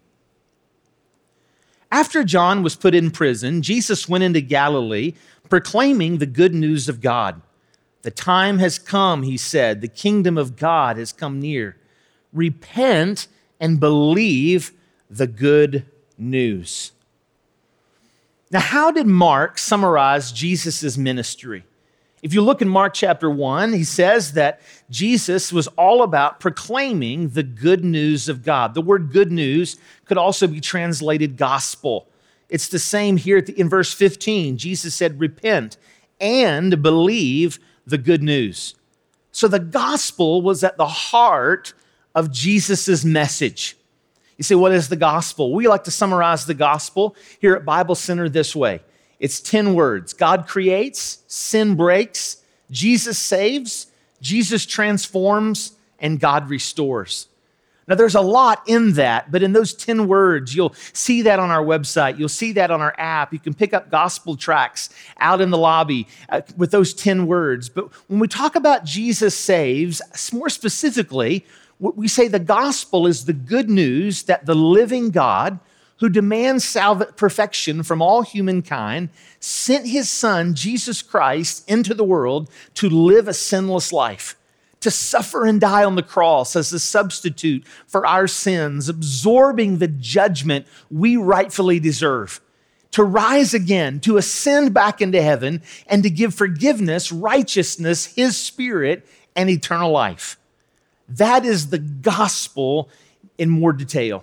After 1.90 2.25
John 2.25 2.62
was 2.62 2.75
put 2.75 2.94
in 2.94 3.11
prison, 3.11 3.62
Jesus 3.62 4.08
went 4.08 4.25
into 4.25 4.40
Galilee 4.40 5.14
proclaiming 5.49 6.18
the 6.18 6.26
good 6.26 6.54
news 6.54 6.88
of 6.88 7.00
God. 7.00 7.40
The 8.02 8.11
time 8.11 8.58
has 8.58 8.78
come, 8.78 9.23
he 9.23 9.37
said. 9.37 9.80
The 9.80 9.88
kingdom 9.88 10.37
of 10.37 10.56
God 10.56 10.96
has 10.96 11.12
come 11.12 11.40
near. 11.40 11.76
Repent 12.32 13.28
and 13.61 13.78
believe 13.78 14.73
the 15.08 15.26
good 15.26 15.87
news. 16.18 16.92
Now, 18.50 18.61
how 18.61 18.90
did 18.90 19.06
Mark 19.06 19.58
summarize 19.58 20.32
Jesus' 20.32 20.99
ministry? 20.99 21.64
If 22.25 22.33
you 22.33 22.40
look 22.40 22.62
in 22.62 22.71
Mark 22.71 22.95
chapter 22.95 23.28
1, 23.28 23.75
he 23.75 23.85
says 23.85 24.33
that 24.33 24.62
Jesus 24.88 25.52
was 25.52 25.66
all 25.76 26.02
about 26.02 26.40
proclaiming 26.40 27.28
the 27.28 27.43
good 27.43 27.85
news 27.85 28.31
of 28.31 28.43
God. 28.43 28.73
The 28.73 28.81
word 28.81 29.12
good 29.12 29.31
news 29.31 29.76
could 30.07 30.16
also 30.16 30.47
be 30.47 30.59
translated 30.59 31.37
gospel. 31.37 32.09
It's 32.49 32.69
the 32.69 32.78
same 32.78 33.19
here 33.19 33.37
in 33.37 33.69
verse 33.69 33.93
15. 33.93 34.57
Jesus 34.57 34.95
said, 34.95 35.21
Repent 35.21 35.76
and 36.19 36.83
believe 36.83 37.59
the 37.87 37.99
good 37.99 38.23
news. 38.23 38.75
So 39.31 39.47
the 39.47 39.61
gospel 39.61 40.40
was 40.40 40.64
at 40.64 40.78
the 40.78 40.87
heart 40.87 41.75
of 42.14 42.33
Jesus' 42.33 43.04
message. 43.04 43.76
You 44.38 44.45
say, 44.45 44.54
What 44.54 44.73
is 44.73 44.88
the 44.88 44.97
gospel? 44.97 45.52
We 45.52 45.69
like 45.69 45.85
to 45.85 45.90
summarize 45.90 46.47
the 46.47 46.54
gospel 46.54 47.16
here 47.38 47.54
at 47.54 47.66
Bible 47.66 47.95
Center 47.95 48.31
this 48.31 48.57
way 48.57 48.81
it's 49.25 49.40
10 49.40 49.73
words 49.73 50.12
God 50.12 50.47
creates, 50.47 51.23
sin 51.28 51.76
breaks, 51.76 52.43
Jesus 52.71 53.19
saves, 53.19 53.87
Jesus 54.21 54.66
transforms, 54.66 55.73
and 55.99 56.21
God 56.21 56.50
restores. 56.50 57.28
Now, 57.88 57.95
there's 57.95 58.14
a 58.14 58.21
lot 58.21 58.62
in 58.66 58.93
that, 58.95 59.33
but 59.33 59.43
in 59.43 59.54
those 59.54 59.73
10 59.73 60.09
words, 60.09 60.54
you'll 60.54 60.75
see 60.93 61.23
that 61.23 61.38
on 61.38 61.50
our 61.50 61.64
website. 61.64 62.19
You'll 62.19 62.28
see 62.28 62.52
that 62.52 62.71
on 62.71 62.83
our 62.83 62.95
app. 62.99 63.33
You 63.33 63.38
can 63.38 63.54
pick 63.54 63.73
up 63.73 63.90
gospel 63.90 64.37
tracks 64.37 64.90
out 65.19 65.40
in 65.40 65.49
the 65.49 65.59
lobby 65.59 66.07
uh, 66.28 66.43
with 66.59 66.71
those 66.71 66.93
10 66.93 67.26
words. 67.26 67.71
But 67.71 67.95
when 68.11 68.21
we 68.21 68.28
talk 68.28 68.57
about 68.57 68.85
Jesus 68.85 69.35
saves, 69.35 70.02
more 70.35 70.50
specifically, 70.50 71.47
we 71.78 72.09
say 72.09 72.28
the 72.28 72.38
gospel 72.38 73.07
is 73.07 73.25
the 73.25 73.33
good 73.33 73.71
news 73.71 74.25
that 74.25 74.45
the 74.45 74.54
living 74.54 75.09
God, 75.09 75.61
who 76.04 76.11
demands 76.11 76.76
perfection 77.16 77.82
from 77.82 78.02
all 78.02 78.20
humankind, 78.20 79.08
sent 79.40 79.87
his 79.87 80.11
son, 80.11 80.54
Jesus 80.54 81.00
Christ, 81.00 81.66
into 81.66 81.94
the 81.94 82.04
world 82.04 82.50
to 82.75 82.90
live 82.90 83.26
a 83.26 83.32
sinless 83.32 83.90
life 83.90 84.37
to 84.80 84.90
suffer 84.90 85.46
and 85.46 85.62
die 85.62 85.82
on 85.82 85.94
the 85.94 86.02
cross 86.02 86.54
as 86.54 86.70
a 86.75 86.78
substitute 86.78 87.66
for 87.87 88.06
our 88.06 88.26
sins, 88.26 88.87
absorbing 88.87 89.78
the 89.78 89.88
judgment 89.88 90.66
we 90.90 91.16
rightfully 91.16 91.80
deserve, 91.80 92.38
to 92.90 93.02
rise 93.02 93.54
again, 93.54 93.99
to 93.99 94.18
ascend 94.18 94.75
back 94.75 95.00
into 95.00 95.23
heaven, 95.23 95.62
and 95.87 96.02
to 96.02 96.11
give 96.11 96.34
forgiveness, 96.34 97.11
righteousness, 97.11 98.04
His 98.14 98.37
Spirit, 98.37 99.08
and 99.34 99.49
eternal 99.49 99.90
life. 99.90 100.38
That 101.08 101.46
is 101.46 101.70
the 101.70 101.78
gospel 101.78 102.90
in 103.38 103.49
more 103.49 103.73
detail. 103.73 104.23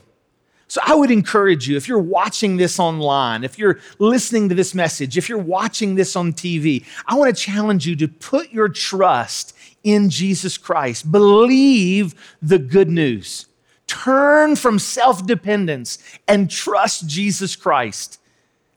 So 0.72 0.80
I 0.86 0.96
would 0.96 1.12
encourage 1.12 1.68
you, 1.68 1.76
if 1.76 1.90
you're 1.90 2.00
watching 2.00 2.56
this 2.56 2.80
online, 2.80 3.44
if 3.44 3.60
you're 3.60 3.80
listening 4.00 4.48
to 4.48 4.56
this 4.56 4.74
message, 4.74 5.18
if 5.18 5.28
you're 5.28 5.38
watching 5.38 5.96
this 5.96 6.16
on 6.16 6.32
TV, 6.32 6.86
I 7.06 7.18
want 7.18 7.36
to 7.36 7.44
challenge 7.44 7.86
you 7.86 7.98
to 7.98 8.08
put 8.08 8.52
your 8.52 8.70
trust 8.70 9.54
in 9.84 10.10
Jesus 10.10 10.58
Christ. 10.58 11.12
Believe 11.12 12.16
the 12.42 12.58
good 12.58 12.90
news. 12.90 13.48
Turn 13.86 14.56
from 14.56 14.80
self 14.80 15.28
dependence 15.28 15.98
and 16.26 16.50
trust 16.50 17.06
Jesus 17.06 17.58
Christ. 17.58 18.22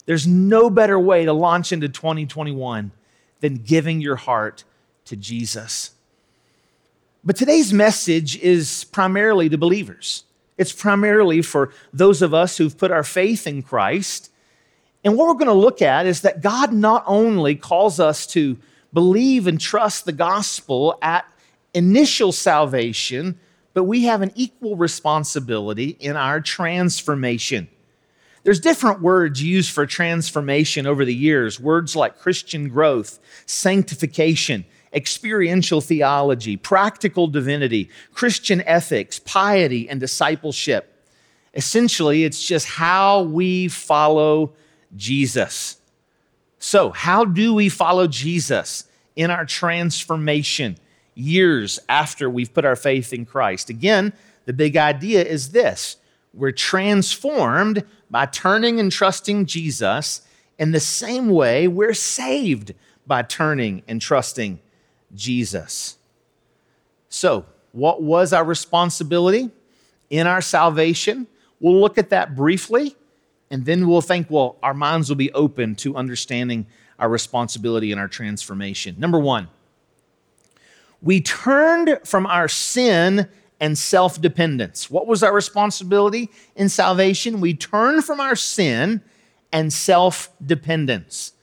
There's 0.04 0.26
no 0.26 0.70
better 0.70 0.98
way 0.98 1.24
to 1.24 1.32
launch 1.32 1.70
into 1.70 1.88
2021 1.88 2.90
than 3.38 3.54
giving 3.54 4.00
your 4.00 4.16
heart 4.16 4.64
to 5.04 5.14
Jesus. 5.14 5.92
But 7.22 7.36
today's 7.36 7.72
message 7.72 8.36
is 8.40 8.82
primarily 8.82 9.48
to 9.48 9.56
believers. 9.56 10.24
It's 10.56 10.72
primarily 10.72 11.42
for 11.42 11.72
those 11.92 12.22
of 12.22 12.32
us 12.32 12.56
who've 12.56 12.76
put 12.76 12.90
our 12.90 13.02
faith 13.02 13.46
in 13.46 13.62
Christ. 13.62 14.30
And 15.02 15.16
what 15.16 15.26
we're 15.26 15.34
going 15.34 15.46
to 15.46 15.52
look 15.52 15.82
at 15.82 16.06
is 16.06 16.22
that 16.22 16.42
God 16.42 16.72
not 16.72 17.04
only 17.06 17.56
calls 17.56 18.00
us 18.00 18.26
to 18.28 18.56
believe 18.92 19.46
and 19.46 19.60
trust 19.60 20.04
the 20.04 20.12
gospel 20.12 20.98
at 21.02 21.26
initial 21.74 22.30
salvation, 22.30 23.38
but 23.74 23.84
we 23.84 24.04
have 24.04 24.22
an 24.22 24.30
equal 24.36 24.76
responsibility 24.76 25.96
in 25.98 26.16
our 26.16 26.40
transformation. 26.40 27.68
There's 28.44 28.60
different 28.60 29.00
words 29.00 29.42
used 29.42 29.72
for 29.72 29.86
transformation 29.86 30.86
over 30.86 31.04
the 31.04 31.14
years, 31.14 31.58
words 31.58 31.96
like 31.96 32.18
Christian 32.18 32.68
growth, 32.68 33.18
sanctification, 33.46 34.64
experiential 34.94 35.80
theology, 35.80 36.56
practical 36.56 37.26
divinity, 37.26 37.90
Christian 38.12 38.62
ethics, 38.62 39.18
piety, 39.18 39.88
and 39.88 40.00
discipleship. 40.00 40.90
Essentially, 41.54 42.24
it's 42.24 42.44
just 42.44 42.66
how 42.66 43.22
we 43.22 43.68
follow 43.68 44.54
Jesus. 44.96 45.78
So, 46.58 46.90
how 46.90 47.24
do 47.24 47.54
we 47.54 47.68
follow 47.68 48.06
Jesus 48.06 48.84
in 49.16 49.30
our 49.30 49.44
transformation 49.44 50.78
years 51.14 51.78
after 51.88 52.28
we've 52.30 52.52
put 52.52 52.64
our 52.64 52.76
faith 52.76 53.12
in 53.12 53.24
Christ? 53.24 53.70
Again, 53.70 54.12
the 54.46 54.52
big 54.52 54.76
idea 54.76 55.22
is 55.24 55.50
this 55.50 55.96
we're 56.32 56.52
transformed 56.52 57.84
by 58.10 58.26
turning 58.26 58.80
and 58.80 58.90
trusting 58.90 59.46
Jesus 59.46 60.22
in 60.58 60.72
the 60.72 60.80
same 60.80 61.28
way 61.28 61.68
we're 61.68 61.94
saved 61.94 62.74
by 63.06 63.22
turning 63.22 63.82
and 63.86 64.00
trusting 64.00 64.58
Jesus. 65.14 65.96
So, 67.08 67.46
what 67.72 68.02
was 68.02 68.32
our 68.32 68.44
responsibility 68.44 69.50
in 70.10 70.26
our 70.26 70.40
salvation? 70.40 71.26
We'll 71.60 71.80
look 71.80 71.98
at 71.98 72.10
that 72.10 72.36
briefly 72.36 72.96
and 73.50 73.64
then 73.64 73.86
we'll 73.86 74.00
think, 74.00 74.28
well, 74.30 74.56
our 74.62 74.74
minds 74.74 75.08
will 75.08 75.16
be 75.16 75.32
open 75.32 75.74
to 75.76 75.96
understanding 75.96 76.66
our 76.98 77.08
responsibility 77.08 77.92
and 77.92 78.00
our 78.00 78.08
transformation. 78.08 78.96
Number 78.98 79.18
one, 79.18 79.48
we 81.02 81.20
turned 81.20 81.98
from 82.04 82.26
our 82.26 82.48
sin 82.48 83.28
and 83.60 83.76
self 83.76 84.20
dependence. 84.20 84.90
What 84.90 85.06
was 85.06 85.22
our 85.22 85.32
responsibility 85.32 86.30
in 86.56 86.68
salvation? 86.68 87.40
We 87.40 87.54
turned 87.54 88.04
from 88.04 88.20
our 88.20 88.36
sin 88.36 89.02
and 89.52 89.72
self 89.72 90.30
dependence. 90.44 91.33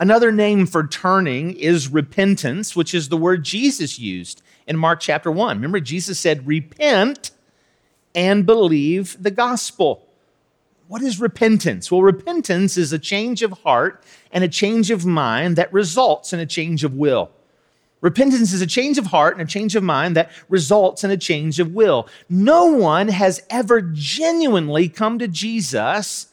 Another 0.00 0.30
name 0.30 0.66
for 0.66 0.86
turning 0.86 1.52
is 1.54 1.88
repentance, 1.88 2.76
which 2.76 2.94
is 2.94 3.08
the 3.08 3.16
word 3.16 3.44
Jesus 3.44 3.98
used 3.98 4.42
in 4.68 4.76
Mark 4.76 5.00
chapter 5.00 5.30
1. 5.30 5.56
Remember, 5.56 5.80
Jesus 5.80 6.20
said, 6.20 6.46
Repent 6.46 7.32
and 8.14 8.46
believe 8.46 9.16
the 9.20 9.32
gospel. 9.32 10.06
What 10.86 11.02
is 11.02 11.20
repentance? 11.20 11.90
Well, 11.90 12.02
repentance 12.02 12.76
is 12.76 12.92
a 12.92 12.98
change 12.98 13.42
of 13.42 13.50
heart 13.64 14.04
and 14.30 14.44
a 14.44 14.48
change 14.48 14.92
of 14.92 15.04
mind 15.04 15.56
that 15.56 15.72
results 15.72 16.32
in 16.32 16.38
a 16.38 16.46
change 16.46 16.84
of 16.84 16.94
will. 16.94 17.30
Repentance 18.00 18.52
is 18.52 18.62
a 18.62 18.66
change 18.66 18.98
of 18.98 19.06
heart 19.06 19.34
and 19.34 19.42
a 19.42 19.50
change 19.50 19.74
of 19.74 19.82
mind 19.82 20.16
that 20.16 20.30
results 20.48 21.02
in 21.02 21.10
a 21.10 21.16
change 21.16 21.58
of 21.58 21.74
will. 21.74 22.08
No 22.28 22.66
one 22.66 23.08
has 23.08 23.42
ever 23.50 23.80
genuinely 23.80 24.88
come 24.88 25.18
to 25.18 25.26
Jesus 25.26 26.28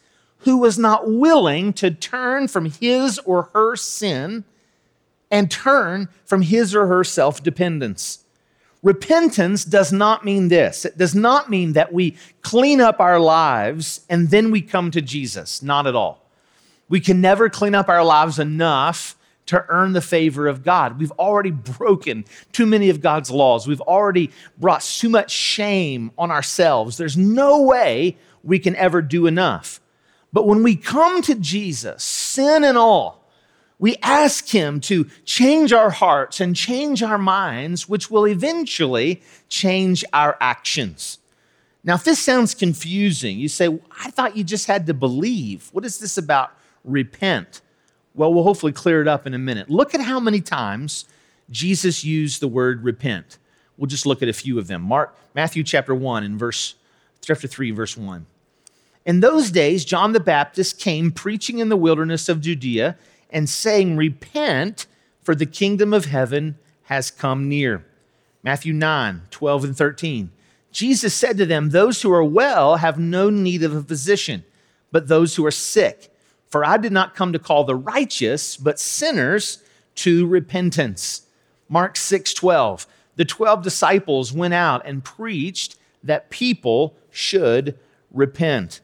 who 0.46 0.58
was 0.58 0.78
not 0.78 1.12
willing 1.12 1.74
to 1.74 1.92
turn 1.92 2.48
from 2.48 2.66
his 2.66 3.20
or 3.20 3.50
her 3.54 3.76
sin 3.76 4.44
and 5.32 5.50
turn 5.52 6.08
from 6.24 6.44
his 6.44 6.74
or 6.74 6.88
her 6.88 7.04
self 7.04 7.44
dependence. 7.44 8.24
Repentance 8.84 9.66
does 9.66 9.92
not 9.92 10.24
mean 10.24 10.48
this. 10.48 10.86
It 10.86 10.98
does 10.98 11.16
not 11.16 11.50
mean 11.50 11.74
that 11.74 11.92
we 11.92 12.16
clean 12.44 12.80
up 12.80 13.00
our 13.00 13.20
lives 13.20 14.02
and 14.08 14.30
then 14.30 14.52
we 14.52 14.62
come 14.62 14.92
to 14.92 15.02
Jesus. 15.02 15.64
Not 15.64 15.88
at 15.88 15.96
all. 15.96 16.24
We 16.88 17.00
can 17.00 17.20
never 17.20 17.50
clean 17.50 17.74
up 17.74 17.90
our 17.90 18.06
lives 18.06 18.38
enough 18.38 19.18
to 19.48 19.66
earn 19.70 19.94
the 19.94 20.02
favor 20.02 20.48
of 20.48 20.64
God. 20.64 21.00
We've 21.00 21.12
already 21.14 21.50
broken 21.52 22.26
too 22.52 22.68
many 22.68 22.92
of 22.92 23.02
God's 23.02 23.32
laws. 23.32 23.68
We've 23.68 23.82
already 23.82 24.30
brought 24.60 24.82
too 24.82 25.10
much 25.10 25.32
shame 25.32 26.12
on 26.20 26.30
ourselves. 26.30 26.98
There's 26.98 27.18
no 27.18 27.64
way 27.64 28.18
we 28.44 28.60
can 28.60 28.76
ever 28.76 29.02
do 29.02 29.26
enough. 29.26 29.82
But 30.36 30.48
when 30.48 30.64
we 30.64 30.76
come 30.76 31.22
to 31.22 31.36
Jesus, 31.36 32.04
sin 32.04 32.66
and 32.66 32.78
all, 32.78 33.24
we 33.80 33.96
ask 34.04 34.50
Him 34.50 34.82
to 34.82 35.06
change 35.24 35.72
our 35.72 35.90
hearts 35.90 36.42
and 36.42 36.54
change 36.54 37.02
our 37.02 37.18
minds, 37.18 37.88
which 37.88 38.12
will 38.12 38.28
eventually 38.28 39.22
change 39.48 40.04
our 40.12 40.36
actions. 40.42 41.20
Now, 41.86 41.96
if 41.96 42.04
this 42.04 42.20
sounds 42.20 42.54
confusing, 42.54 43.40
you 43.40 43.48
say, 43.48 43.80
I 43.98 44.12
thought 44.12 44.36
you 44.36 44.44
just 44.44 44.68
had 44.68 44.88
to 44.88 44.94
believe. 44.94 45.70
What 45.72 45.86
is 45.86 46.00
this 46.00 46.18
about 46.18 46.52
repent? 46.84 47.62
Well, 48.14 48.34
we'll 48.34 48.44
hopefully 48.44 48.74
clear 48.74 49.02
it 49.02 49.08
up 49.08 49.26
in 49.26 49.34
a 49.34 49.40
minute. 49.40 49.70
Look 49.70 49.96
at 49.96 50.02
how 50.02 50.20
many 50.20 50.42
times 50.42 51.06
Jesus 51.50 52.04
used 52.04 52.42
the 52.42 52.50
word 52.50 52.84
repent. 52.84 53.38
We'll 53.78 53.88
just 53.88 54.06
look 54.06 54.22
at 54.22 54.28
a 54.28 54.34
few 54.34 54.60
of 54.60 54.68
them. 54.68 54.82
Mark, 54.82 55.18
Matthew 55.34 55.64
chapter 55.64 55.96
1 55.96 56.26
and 56.26 56.38
verse 56.38 56.76
chapter 57.22 57.48
3, 57.48 57.72
verse 57.72 57.96
1. 57.96 58.26
In 59.06 59.20
those 59.20 59.52
days, 59.52 59.86
John 59.86 60.14
the 60.14 60.20
Baptist 60.20 60.80
came 60.80 61.12
preaching 61.12 61.60
in 61.60 61.70
the 61.70 61.78
wilderness 61.78 62.28
of 62.28 62.42
Judea 62.42 62.98
and 63.30 63.48
saying, 63.48 63.98
Repent, 63.98 64.88
for 65.22 65.36
the 65.36 65.46
kingdom 65.46 65.94
of 65.94 66.06
heaven 66.06 66.58
has 66.84 67.12
come 67.12 67.48
near. 67.48 67.86
Matthew 68.44 68.74
9, 68.74 69.24
12 69.30 69.64
and 69.64 69.78
13. 69.78 70.32
Jesus 70.72 71.14
said 71.14 71.38
to 71.38 71.46
them, 71.46 71.70
Those 71.70 72.02
who 72.02 72.12
are 72.12 72.24
well 72.24 72.78
have 72.78 73.00
no 73.00 73.30
need 73.30 73.64
of 73.64 73.76
a 73.76 73.84
physician, 73.84 74.44
but 74.92 75.08
those 75.08 75.36
who 75.36 75.46
are 75.46 75.52
sick. 75.52 76.12
For 76.48 76.66
I 76.66 76.78
did 76.78 76.92
not 76.92 77.16
come 77.16 77.32
to 77.34 77.40
call 77.40 77.64
the 77.64 77.76
righteous, 77.76 78.58
but 78.58 78.80
sinners 78.80 79.64
to 79.96 80.26
repentance. 80.28 81.24
Mark 81.70 81.96
6, 81.96 82.34
12. 82.34 82.88
The 83.16 83.26
12 83.26 83.64
disciples 83.64 84.34
went 84.34 84.54
out 84.54 84.82
and 84.86 85.04
preached 85.04 85.76
that 86.04 86.30
people 86.30 86.96
should 87.12 87.78
repent. 88.12 88.82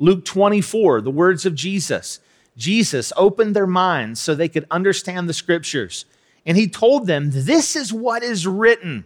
Luke 0.00 0.24
24, 0.24 1.02
the 1.02 1.10
words 1.10 1.46
of 1.46 1.54
Jesus. 1.54 2.18
Jesus 2.56 3.12
opened 3.16 3.54
their 3.54 3.66
minds 3.66 4.18
so 4.18 4.34
they 4.34 4.48
could 4.48 4.66
understand 4.70 5.28
the 5.28 5.34
scriptures. 5.34 6.06
And 6.44 6.56
he 6.56 6.66
told 6.66 7.06
them, 7.06 7.30
This 7.30 7.76
is 7.76 7.92
what 7.92 8.24
is 8.24 8.46
written 8.46 9.04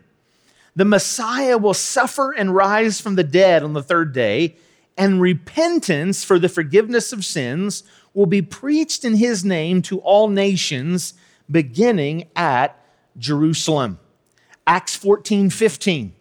the 0.77 0.85
Messiah 0.85 1.57
will 1.57 1.75
suffer 1.75 2.33
and 2.33 2.55
rise 2.55 3.01
from 3.01 3.15
the 3.15 3.25
dead 3.25 3.63
on 3.63 3.75
the 3.75 3.83
third 3.83 4.13
day, 4.13 4.57
and 4.97 5.21
repentance 5.21 6.25
for 6.25 6.39
the 6.39 6.49
forgiveness 6.49 7.13
of 7.13 7.25
sins 7.25 7.85
will 8.13 8.27
be 8.27 8.43
preached 8.43 9.05
in 9.05 9.17
his 9.17 9.45
name 9.45 9.83
to 9.83 9.99
all 10.01 10.29
nations, 10.29 11.15
beginning 11.51 12.29
at 12.35 12.77
Jerusalem. 13.19 14.01
Acts 14.67 14.97
14 14.97 15.51
15. 15.51 16.15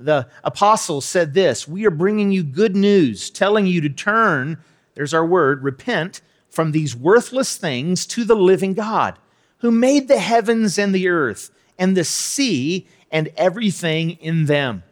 The 0.00 0.28
apostles 0.44 1.04
said 1.04 1.34
this 1.34 1.66
We 1.66 1.86
are 1.86 1.90
bringing 1.90 2.32
you 2.32 2.42
good 2.42 2.76
news, 2.76 3.30
telling 3.30 3.66
you 3.66 3.80
to 3.80 3.88
turn, 3.88 4.58
there's 4.94 5.14
our 5.14 5.26
word, 5.26 5.62
repent 5.62 6.20
from 6.50 6.72
these 6.72 6.96
worthless 6.96 7.56
things 7.56 8.06
to 8.06 8.24
the 8.24 8.36
living 8.36 8.74
God, 8.74 9.18
who 9.58 9.70
made 9.70 10.08
the 10.08 10.18
heavens 10.18 10.78
and 10.78 10.94
the 10.94 11.08
earth 11.08 11.50
and 11.78 11.96
the 11.96 12.04
sea 12.04 12.86
and 13.10 13.30
everything 13.36 14.12
in 14.12 14.46
them. 14.46 14.82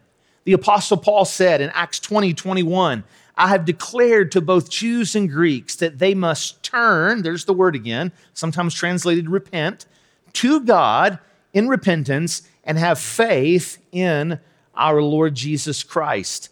The 0.44 0.52
apostle 0.52 0.96
Paul 0.96 1.24
said 1.24 1.60
in 1.60 1.70
Acts 1.70 1.98
20 2.00 2.34
21, 2.34 3.04
I 3.36 3.48
have 3.48 3.64
declared 3.64 4.32
to 4.32 4.40
both 4.40 4.70
Jews 4.70 5.14
and 5.14 5.30
Greeks 5.30 5.76
that 5.76 5.98
they 5.98 6.14
must 6.14 6.62
turn, 6.62 7.22
there's 7.22 7.44
the 7.44 7.52
word 7.52 7.74
again, 7.74 8.12
sometimes 8.32 8.74
translated 8.74 9.28
repent, 9.28 9.86
to 10.34 10.60
God 10.60 11.18
in 11.52 11.68
repentance 11.68 12.42
and 12.64 12.78
have 12.78 12.98
faith 12.98 13.78
in 13.92 14.38
our 14.76 15.02
Lord 15.02 15.34
Jesus 15.34 15.82
Christ. 15.82 16.50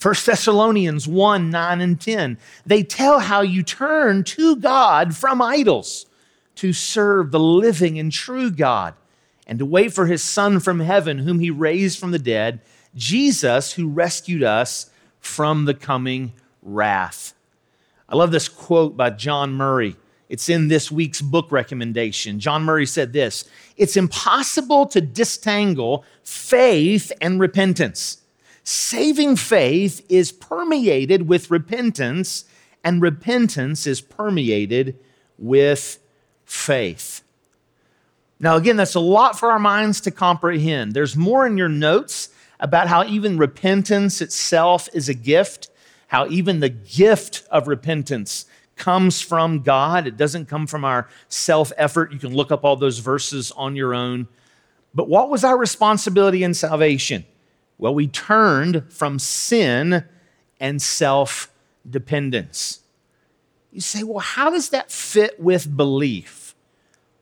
1 0.00 0.14
Thessalonians 0.24 1.08
1 1.08 1.50
9 1.50 1.80
and 1.80 2.00
10. 2.00 2.38
They 2.64 2.82
tell 2.82 3.18
how 3.20 3.40
you 3.40 3.62
turn 3.62 4.24
to 4.24 4.56
God 4.56 5.16
from 5.16 5.42
idols 5.42 6.06
to 6.56 6.72
serve 6.72 7.30
the 7.30 7.40
living 7.40 7.98
and 7.98 8.12
true 8.12 8.50
God 8.50 8.94
and 9.46 9.58
to 9.58 9.64
wait 9.64 9.92
for 9.92 10.06
his 10.06 10.22
Son 10.22 10.60
from 10.60 10.80
heaven, 10.80 11.18
whom 11.18 11.40
he 11.40 11.50
raised 11.50 11.98
from 11.98 12.10
the 12.10 12.18
dead, 12.18 12.60
Jesus, 12.94 13.72
who 13.72 13.88
rescued 13.88 14.42
us 14.42 14.90
from 15.20 15.64
the 15.64 15.74
coming 15.74 16.32
wrath. 16.62 17.34
I 18.08 18.16
love 18.16 18.30
this 18.30 18.48
quote 18.48 18.96
by 18.96 19.10
John 19.10 19.52
Murray. 19.52 19.96
It's 20.28 20.48
in 20.48 20.68
this 20.68 20.90
week's 20.90 21.22
book 21.22 21.50
recommendation. 21.50 22.38
John 22.38 22.62
Murray 22.62 22.86
said 22.86 23.12
this 23.12 23.44
It's 23.76 23.96
impossible 23.96 24.86
to 24.86 25.00
disentangle 25.00 26.04
faith 26.22 27.10
and 27.20 27.40
repentance. 27.40 28.18
Saving 28.62 29.36
faith 29.36 30.04
is 30.10 30.30
permeated 30.30 31.28
with 31.28 31.50
repentance, 31.50 32.44
and 32.84 33.00
repentance 33.00 33.86
is 33.86 34.02
permeated 34.02 34.98
with 35.38 35.98
faith. 36.44 37.22
Now, 38.40 38.56
again, 38.56 38.76
that's 38.76 38.94
a 38.94 39.00
lot 39.00 39.38
for 39.38 39.50
our 39.50 39.58
minds 39.58 40.00
to 40.02 40.10
comprehend. 40.10 40.92
There's 40.92 41.16
more 41.16 41.46
in 41.46 41.56
your 41.56 41.68
notes 41.68 42.28
about 42.60 42.88
how 42.88 43.04
even 43.04 43.38
repentance 43.38 44.20
itself 44.20 44.88
is 44.92 45.08
a 45.08 45.14
gift, 45.14 45.70
how 46.08 46.28
even 46.28 46.60
the 46.60 46.68
gift 46.68 47.44
of 47.50 47.68
repentance 47.68 48.44
comes 48.78 49.20
from 49.20 49.62
God. 49.62 50.06
It 50.06 50.16
doesn't 50.16 50.46
come 50.46 50.66
from 50.66 50.84
our 50.84 51.08
self 51.28 51.72
effort. 51.76 52.12
You 52.12 52.18
can 52.18 52.34
look 52.34 52.50
up 52.52 52.64
all 52.64 52.76
those 52.76 52.98
verses 52.98 53.50
on 53.52 53.76
your 53.76 53.94
own. 53.94 54.28
But 54.94 55.08
what 55.08 55.30
was 55.30 55.44
our 55.44 55.58
responsibility 55.58 56.42
in 56.42 56.54
salvation? 56.54 57.24
Well, 57.76 57.94
we 57.94 58.08
turned 58.08 58.92
from 58.92 59.18
sin 59.18 60.04
and 60.60 60.82
self 60.82 61.50
dependence. 61.88 62.80
You 63.72 63.80
say, 63.80 64.02
well, 64.02 64.18
how 64.18 64.50
does 64.50 64.70
that 64.70 64.90
fit 64.90 65.38
with 65.38 65.76
belief? 65.76 66.47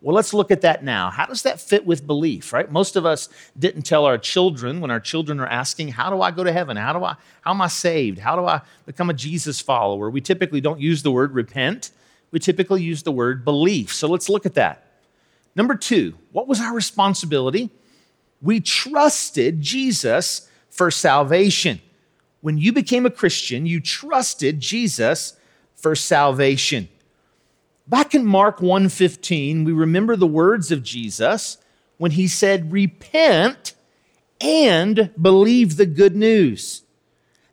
Well, 0.07 0.15
let's 0.15 0.33
look 0.33 0.53
at 0.53 0.61
that 0.61 0.85
now. 0.85 1.11
How 1.11 1.27
does 1.27 1.43
that 1.43 1.61
fit 1.61 1.85
with 1.85 2.07
belief, 2.07 2.53
right? 2.53 2.71
Most 2.71 2.95
of 2.95 3.05
us 3.05 3.29
didn't 3.59 3.83
tell 3.83 4.05
our 4.05 4.19
children 4.19 4.81
when 4.81 4.89
our 4.89 5.01
children 5.01 5.41
are 5.41 5.49
asking, 5.49 5.89
How 5.89 6.11
do 6.11 6.23
I 6.23 6.31
go 6.31 6.45
to 6.45 6.53
heaven? 6.53 6.77
How 6.77 6.93
do 6.93 7.03
I 7.03 7.17
how 7.41 7.51
am 7.51 7.61
I 7.61 7.67
saved? 7.67 8.21
How 8.21 8.37
do 8.37 8.47
I 8.47 8.61
become 8.85 9.11
a 9.11 9.13
Jesus 9.13 9.61
follower? 9.61 10.09
We 10.09 10.21
typically 10.21 10.61
don't 10.61 10.79
use 10.79 11.03
the 11.03 11.11
word 11.11 11.35
repent. 11.35 11.91
We 12.31 12.39
typically 12.39 12.85
use 12.85 13.03
the 13.03 13.11
word 13.11 13.45
belief. 13.45 13.93
So 13.93 14.07
let's 14.07 14.29
look 14.29 14.47
at 14.47 14.55
that. 14.55 14.87
Number 15.57 15.75
two, 15.75 16.15
what 16.31 16.47
was 16.47 16.61
our 16.61 16.73
responsibility? 16.73 17.71
We 18.41 18.61
trusted 18.61 19.61
Jesus 19.61 20.49
for 20.71 20.93
salvation. 20.93 21.81
When 22.43 22.59
you 22.59 22.73
became 22.73 23.07
a 23.07 23.11
Christian, 23.11 23.67
you 23.67 23.81
trusted 23.81 24.61
Jesus 24.61 25.37
for 25.75 25.97
salvation. 25.97 26.91
Back 27.89 28.15
in 28.15 28.27
Mark 28.27 28.61
1:15, 28.61 29.65
we 29.65 29.73
remember 29.73 30.17
the 30.17 30.27
words 30.27 30.73
of 30.73 30.83
Jesus 30.83 31.59
when 31.99 32.13
he 32.13 32.27
said, 32.27 32.73
"Repent 32.73 33.75
and 34.41 35.11
believe 35.21 35.77
the 35.77 35.87
good 35.87 36.17
news." 36.17 36.83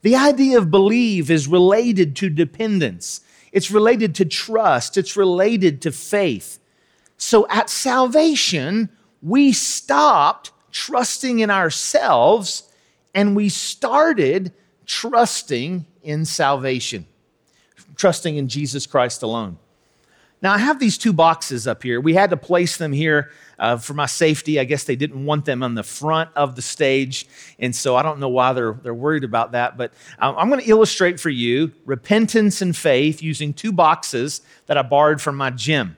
The 0.02 0.16
idea 0.16 0.58
of 0.58 0.72
believe 0.72 1.30
is 1.30 1.48
related 1.48 2.16
to 2.18 2.30
dependence. 2.30 3.22
It's 3.52 3.70
related 3.70 4.16
to 4.16 4.26
trust. 4.26 4.98
It's 4.98 5.16
related 5.16 5.82
to 5.84 5.92
faith. 5.92 6.60
So 7.16 7.48
at 7.50 7.70
salvation, 7.70 8.90
we 9.22 9.54
stopped 9.54 10.52
trusting 10.72 11.40
in 11.40 11.52
ourselves 11.52 12.64
and 13.14 13.36
we 13.36 13.48
started 13.48 14.52
trusting 14.88 15.86
in 16.02 16.26
salvation, 16.26 17.06
trusting 17.96 18.36
in 18.36 18.48
Jesus 18.50 18.88
Christ 18.88 19.22
alone. 19.22 19.58
Now, 20.44 20.52
I 20.52 20.58
have 20.58 20.78
these 20.78 20.98
two 20.98 21.14
boxes 21.14 21.68
up 21.68 21.82
here. 21.82 22.02
We 22.02 22.14
had 22.14 22.30
to 22.32 22.38
place 22.38 22.76
them 22.76 22.92
here 22.92 23.32
uh, 23.58 23.78
for 23.78 23.94
my 23.94 24.08
safety. 24.08 24.60
I 24.60 24.66
guess 24.66 24.84
they 24.84 24.98
didn't 24.98 25.26
want 25.26 25.46
them 25.46 25.64
on 25.64 25.74
the 25.74 25.84
front 25.84 26.32
of 26.36 26.58
the 26.58 26.62
stage. 26.62 27.26
And 27.60 27.74
so 27.74 27.96
I 27.96 28.04
don't 28.04 28.20
know 28.20 28.28
why 28.28 28.52
they're, 28.52 28.74
they're 28.74 28.94
worried 28.94 29.24
about 29.24 29.54
that. 29.54 29.78
But 29.78 29.94
um, 30.20 30.36
I'm 30.38 30.50
going 30.50 30.60
to 30.60 30.70
illustrate 30.70 31.18
for 31.18 31.30
you 31.30 31.72
repentance 31.86 32.62
and 32.62 32.76
faith 32.76 33.24
using 33.24 33.54
two 33.54 33.72
boxes 33.72 34.42
that 34.66 34.78
I 34.78 34.82
borrowed 34.82 35.22
from 35.22 35.38
my 35.38 35.50
gym. 35.50 35.96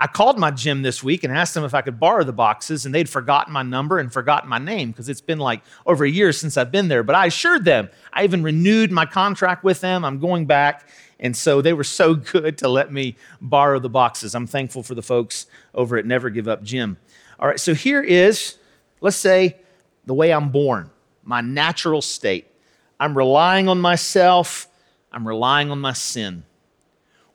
I 0.00 0.06
called 0.06 0.38
my 0.38 0.52
gym 0.52 0.82
this 0.82 1.02
week 1.02 1.24
and 1.24 1.36
asked 1.36 1.54
them 1.54 1.64
if 1.64 1.74
I 1.74 1.82
could 1.82 1.98
borrow 1.98 2.22
the 2.22 2.32
boxes, 2.32 2.86
and 2.86 2.94
they'd 2.94 3.08
forgotten 3.08 3.52
my 3.52 3.64
number 3.64 3.98
and 3.98 4.12
forgotten 4.12 4.48
my 4.48 4.58
name 4.58 4.92
because 4.92 5.08
it's 5.08 5.20
been 5.20 5.40
like 5.40 5.62
over 5.86 6.04
a 6.04 6.08
year 6.08 6.30
since 6.30 6.56
I've 6.56 6.70
been 6.70 6.86
there. 6.86 7.02
But 7.02 7.16
I 7.16 7.26
assured 7.26 7.64
them, 7.64 7.88
I 8.12 8.22
even 8.22 8.44
renewed 8.44 8.92
my 8.92 9.06
contract 9.06 9.64
with 9.64 9.80
them. 9.80 10.04
I'm 10.04 10.20
going 10.20 10.46
back, 10.46 10.88
and 11.20 11.36
so 11.36 11.60
they 11.60 11.72
were 11.72 11.84
so 11.84 12.14
good 12.32 12.58
to 12.58 12.68
let 12.68 12.92
me 12.92 13.16
borrow 13.40 13.78
the 13.78 13.88
boxes. 13.88 14.34
I'm 14.34 14.46
thankful 14.46 14.82
for 14.82 14.94
the 14.94 15.02
folks 15.02 15.46
over 15.74 15.96
at 15.96 16.06
Never 16.06 16.30
Give 16.30 16.48
Up 16.48 16.62
Gym. 16.62 16.96
All 17.38 17.48
right, 17.48 17.60
so 17.60 17.74
here 17.74 18.02
is, 18.02 18.56
let's 19.00 19.16
say, 19.16 19.56
the 20.06 20.14
way 20.14 20.32
I'm 20.32 20.50
born, 20.50 20.90
my 21.22 21.40
natural 21.40 22.02
state. 22.02 22.46
I'm 22.98 23.16
relying 23.16 23.68
on 23.68 23.80
myself, 23.80 24.68
I'm 25.12 25.26
relying 25.26 25.70
on 25.70 25.80
my 25.80 25.92
sin. 25.92 26.44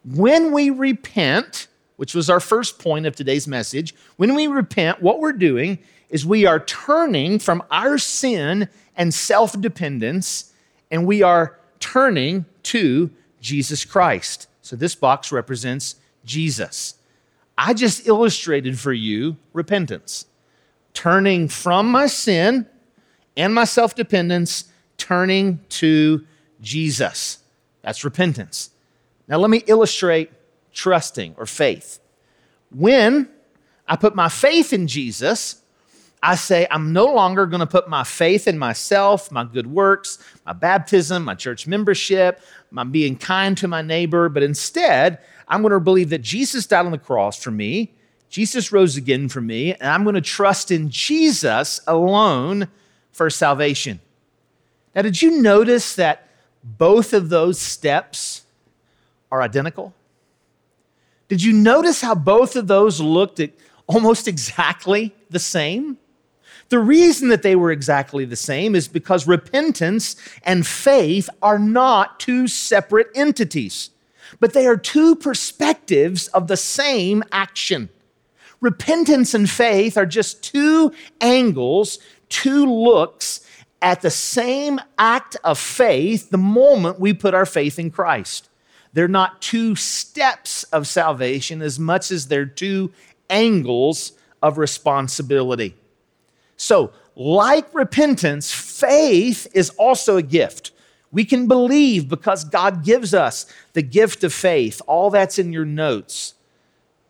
When 0.03 0.51
we 0.51 0.69
repent, 0.69 1.67
which 1.95 2.13
was 2.13 2.29
our 2.29 2.41
first 2.41 2.79
point 2.79 3.05
of 3.05 3.15
today's 3.15 3.47
message, 3.47 3.95
when 4.17 4.35
we 4.35 4.47
repent, 4.47 5.01
what 5.01 5.21
we're 5.21 5.31
doing 5.31 5.79
is 6.09 6.25
we 6.25 6.45
are 6.45 6.59
turning 6.59 7.39
from 7.39 7.63
our 7.71 7.97
sin 7.97 8.67
and 8.95 9.13
self 9.13 9.59
dependence, 9.59 10.51
and 10.91 11.07
we 11.07 11.21
are 11.21 11.57
turning 11.79 12.45
to 12.63 13.09
Jesus 13.43 13.83
Christ. 13.85 14.47
So 14.61 14.75
this 14.75 14.95
box 14.95 15.31
represents 15.31 15.97
Jesus. 16.25 16.95
I 17.57 17.73
just 17.73 18.07
illustrated 18.07 18.79
for 18.79 18.93
you 18.93 19.35
repentance, 19.51 20.25
turning 20.93 21.49
from 21.49 21.91
my 21.91 22.07
sin 22.07 22.65
and 23.37 23.53
my 23.53 23.65
self 23.65 23.93
dependence, 23.93 24.65
turning 24.97 25.59
to 25.69 26.25
Jesus. 26.61 27.39
That's 27.81 28.05
repentance. 28.05 28.71
Now, 29.27 29.37
let 29.37 29.49
me 29.49 29.63
illustrate 29.67 30.31
trusting 30.71 31.35
or 31.37 31.45
faith. 31.45 31.99
When 32.71 33.29
I 33.87 33.97
put 33.97 34.15
my 34.15 34.29
faith 34.29 34.71
in 34.71 34.87
Jesus, 34.87 35.61
I 36.23 36.35
say, 36.35 36.65
I'm 36.71 36.93
no 36.93 37.05
longer 37.05 37.45
going 37.45 37.59
to 37.59 37.67
put 37.67 37.89
my 37.89 38.05
faith 38.05 38.47
in 38.47 38.57
myself, 38.57 39.29
my 39.29 39.43
good 39.43 39.67
works, 39.67 40.19
my 40.45 40.53
baptism, 40.53 41.25
my 41.25 41.35
church 41.35 41.67
membership, 41.67 42.41
my 42.71 42.85
being 42.85 43.17
kind 43.17 43.57
to 43.57 43.67
my 43.67 43.81
neighbor, 43.81 44.29
but 44.29 44.41
instead, 44.41 45.19
I'm 45.49 45.61
going 45.61 45.73
to 45.73 45.81
believe 45.81 46.09
that 46.11 46.21
Jesus 46.21 46.65
died 46.65 46.85
on 46.85 46.93
the 46.93 46.97
cross 46.97 47.43
for 47.43 47.51
me, 47.51 47.91
Jesus 48.29 48.71
rose 48.71 48.95
again 48.95 49.27
for 49.27 49.41
me, 49.41 49.73
and 49.73 49.83
I'm 49.83 50.03
going 50.03 50.15
to 50.15 50.21
trust 50.21 50.71
in 50.71 50.89
Jesus 50.89 51.81
alone 51.87 52.69
for 53.11 53.29
salvation. 53.29 53.99
Now, 54.95 55.01
did 55.01 55.21
you 55.21 55.41
notice 55.41 55.93
that 55.95 56.29
both 56.63 57.11
of 57.11 57.27
those 57.27 57.59
steps 57.59 58.43
are 59.29 59.41
identical? 59.41 59.93
Did 61.27 61.43
you 61.43 61.51
notice 61.51 61.99
how 61.99 62.15
both 62.15 62.55
of 62.55 62.67
those 62.67 63.01
looked 63.01 63.41
at 63.41 63.51
almost 63.87 64.27
exactly 64.29 65.13
the 65.29 65.39
same? 65.39 65.97
The 66.73 66.79
reason 66.79 67.27
that 67.27 67.43
they 67.43 67.55
were 67.55 67.69
exactly 67.69 68.25
the 68.25 68.35
same 68.35 68.73
is 68.73 68.87
because 68.87 69.27
repentance 69.27 70.15
and 70.41 70.65
faith 70.65 71.29
are 71.39 71.59
not 71.59 72.19
two 72.19 72.47
separate 72.47 73.09
entities, 73.13 73.91
but 74.39 74.53
they 74.53 74.65
are 74.65 74.75
two 74.75 75.15
perspectives 75.15 76.29
of 76.29 76.47
the 76.47 76.57
same 76.57 77.23
action. 77.31 77.89
Repentance 78.59 79.35
and 79.35 79.47
faith 79.47 79.99
are 79.99 80.07
just 80.07 80.41
two 80.41 80.91
angles, 81.21 81.99
two 82.27 82.65
looks 82.65 83.47
at 83.79 84.01
the 84.01 84.09
same 84.09 84.81
act 84.97 85.37
of 85.43 85.59
faith 85.59 86.31
the 86.31 86.39
moment 86.39 86.99
we 86.99 87.13
put 87.13 87.35
our 87.35 87.45
faith 87.45 87.77
in 87.77 87.91
Christ. 87.91 88.49
They're 88.93 89.07
not 89.07 89.43
two 89.43 89.75
steps 89.75 90.63
of 90.63 90.87
salvation 90.87 91.61
as 91.61 91.77
much 91.77 92.09
as 92.09 92.29
they're 92.29 92.47
two 92.47 92.91
angles 93.29 94.13
of 94.41 94.57
responsibility. 94.57 95.75
So, 96.57 96.91
like 97.15 97.73
repentance, 97.73 98.51
faith 98.53 99.47
is 99.53 99.69
also 99.71 100.17
a 100.17 100.21
gift. 100.23 100.71
We 101.11 101.25
can 101.25 101.47
believe 101.47 102.09
because 102.09 102.43
God 102.43 102.83
gives 102.83 103.13
us 103.13 103.45
the 103.73 103.83
gift 103.83 104.23
of 104.23 104.33
faith. 104.33 104.81
All 104.87 105.09
that's 105.11 105.37
in 105.37 105.53
your 105.53 105.65
notes. 105.65 106.33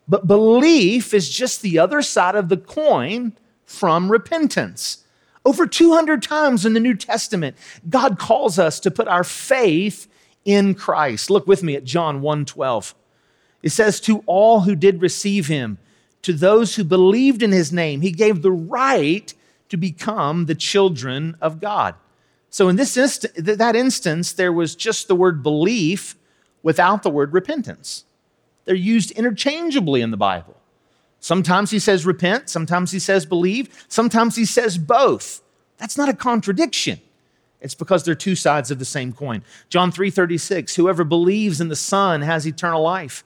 But 0.07 0.27
belief 0.27 1.13
is 1.13 1.29
just 1.29 1.61
the 1.61 1.79
other 1.79 2.01
side 2.01 2.35
of 2.35 2.49
the 2.49 2.57
coin 2.57 3.33
from 3.65 4.11
repentance. 4.11 5.05
Over 5.45 5.65
200 5.65 6.21
times 6.21 6.65
in 6.65 6.73
the 6.73 6.79
New 6.79 6.95
Testament, 6.95 7.55
God 7.89 8.19
calls 8.19 8.59
us 8.59 8.79
to 8.81 8.91
put 8.91 9.07
our 9.07 9.23
faith 9.23 10.07
in 10.45 10.73
Christ. 10.73 11.29
Look 11.29 11.47
with 11.47 11.63
me 11.63 11.75
at 11.75 11.83
John 11.83 12.21
1:12. 12.21 12.93
It 13.61 13.71
says 13.71 14.01
to 14.01 14.23
all 14.25 14.61
who 14.61 14.75
did 14.75 15.01
receive 15.01 15.47
him, 15.47 15.77
to 16.23 16.33
those 16.33 16.75
who 16.75 16.83
believed 16.83 17.43
in 17.43 17.51
his 17.51 17.71
name, 17.71 18.01
he 18.01 18.11
gave 18.11 18.41
the 18.41 18.51
right 18.51 19.33
to 19.69 19.77
become 19.77 20.45
the 20.45 20.55
children 20.55 21.37
of 21.41 21.61
God. 21.61 21.95
So 22.49 22.69
in 22.69 22.75
this 22.75 22.93
that 23.35 23.75
instance 23.75 24.33
there 24.33 24.53
was 24.53 24.75
just 24.75 25.07
the 25.07 25.15
word 25.15 25.41
belief 25.41 26.15
without 26.61 27.03
the 27.03 27.09
word 27.09 27.33
repentance. 27.33 28.05
They're 28.65 28.75
used 28.75 29.11
interchangeably 29.11 30.01
in 30.01 30.11
the 30.11 30.17
Bible. 30.17 30.55
Sometimes 31.19 31.71
he 31.71 31.79
says 31.79 32.05
repent, 32.05 32.49
sometimes 32.49 32.91
he 32.91 32.99
says 32.99 33.25
believe, 33.25 33.85
sometimes 33.87 34.35
he 34.35 34.45
says 34.45 34.77
both. 34.77 35.41
That's 35.77 35.97
not 35.97 36.09
a 36.09 36.13
contradiction. 36.13 36.99
It's 37.59 37.75
because 37.75 38.03
they're 38.03 38.13
two 38.13 38.35
sides 38.35 38.71
of 38.71 38.77
the 38.77 38.85
same 38.85 39.13
coin. 39.13 39.43
John 39.69 39.91
3:36, 39.91 40.75
whoever 40.75 41.03
believes 41.03 41.61
in 41.61 41.69
the 41.69 41.75
Son 41.75 42.21
has 42.21 42.45
eternal 42.45 42.83
life, 42.83 43.23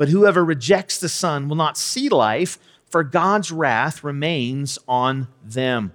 but 0.00 0.08
whoever 0.08 0.42
rejects 0.42 0.96
the 0.96 1.10
Son 1.10 1.46
will 1.46 1.56
not 1.56 1.76
see 1.76 2.08
life, 2.08 2.58
for 2.86 3.04
God's 3.04 3.52
wrath 3.52 4.02
remains 4.02 4.78
on 4.88 5.28
them. 5.44 5.92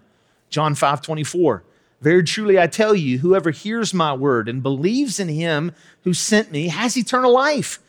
John 0.52 0.76
5:24, 0.76 1.64
very 2.02 2.24
truly 2.24 2.60
I 2.60 2.68
tell 2.68 2.94
you, 2.94 3.18
whoever 3.18 3.50
hears 3.50 3.96
my 3.96 4.14
word 4.14 4.48
and 4.48 4.62
believes 4.62 5.20
in 5.20 5.28
him 5.28 5.72
who 6.04 6.14
sent 6.14 6.52
me 6.52 6.68
has 6.68 6.96
eternal 6.96 7.34
life 7.34 7.80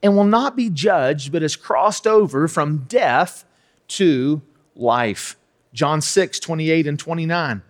and 0.00 0.14
will 0.14 0.22
not 0.22 0.54
be 0.54 0.70
judged, 0.70 1.32
but 1.32 1.42
has 1.42 1.56
crossed 1.56 2.06
over 2.06 2.46
from 2.46 2.84
death 2.86 3.44
to 3.88 4.42
life. 4.76 5.36
John 5.72 6.00
6, 6.00 6.38
28 6.38 6.86
and 6.86 7.00
29. 7.00 7.62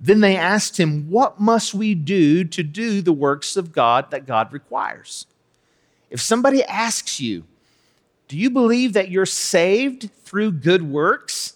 Then 0.00 0.18
they 0.18 0.36
asked 0.36 0.80
him, 0.80 1.08
What 1.08 1.38
must 1.38 1.74
we 1.74 1.94
do 1.94 2.42
to 2.42 2.64
do 2.64 3.02
the 3.02 3.12
works 3.12 3.56
of 3.56 3.70
God 3.70 4.10
that 4.10 4.26
God 4.26 4.52
requires? 4.52 5.26
If 6.10 6.20
somebody 6.20 6.64
asks 6.64 7.20
you, 7.20 7.44
Do 8.32 8.38
you 8.38 8.48
believe 8.48 8.94
that 8.94 9.10
you're 9.10 9.26
saved 9.26 10.08
through 10.24 10.52
good 10.52 10.80
works? 10.80 11.52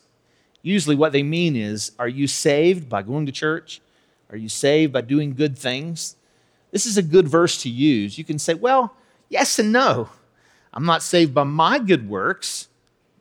Usually, 0.60 0.94
what 0.94 1.12
they 1.12 1.22
mean 1.22 1.56
is, 1.56 1.92
Are 1.98 2.06
you 2.06 2.26
saved 2.26 2.86
by 2.86 3.00
going 3.00 3.24
to 3.24 3.32
church? 3.32 3.80
Are 4.28 4.36
you 4.36 4.50
saved 4.50 4.92
by 4.92 5.00
doing 5.00 5.32
good 5.32 5.56
things? 5.56 6.16
This 6.72 6.84
is 6.84 6.98
a 6.98 7.02
good 7.02 7.28
verse 7.28 7.62
to 7.62 7.70
use. 7.70 8.18
You 8.18 8.24
can 8.24 8.38
say, 8.38 8.52
Well, 8.52 8.94
yes 9.30 9.58
and 9.58 9.72
no. 9.72 10.10
I'm 10.74 10.84
not 10.84 11.02
saved 11.02 11.32
by 11.32 11.44
my 11.44 11.78
good 11.78 12.10
works, 12.10 12.68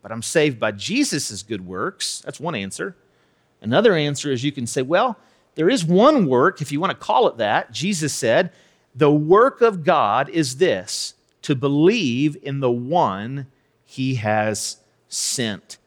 but 0.02 0.12
I'm 0.12 0.22
saved 0.22 0.60
by 0.60 0.72
Jesus' 0.72 1.42
good 1.42 1.66
works. 1.66 2.20
That's 2.26 2.42
one 2.42 2.56
answer. 2.56 2.94
Another 3.62 3.96
answer 3.96 4.34
is 4.34 4.44
you 4.44 4.52
can 4.52 4.68
say, 4.68 4.82
well, 4.82 5.18
there 5.56 5.70
is 5.70 5.86
one 5.86 6.28
work, 6.28 6.62
if 6.62 6.74
you 6.74 6.82
want 6.82 6.92
to 6.92 6.98
call 6.98 7.30
it 7.30 7.38
that. 7.38 7.72
Jesus 7.72 8.14
said, 8.14 8.52
the 8.94 9.10
work 9.10 9.62
of 9.62 9.86
God 9.86 10.28
is 10.28 10.58
this 10.58 11.14
to 11.46 11.56
believe 11.56 12.36
in 12.42 12.60
the 12.60 12.72
one 12.72 13.46
he 13.86 14.16
has 14.16 14.78
sent. 15.08 15.78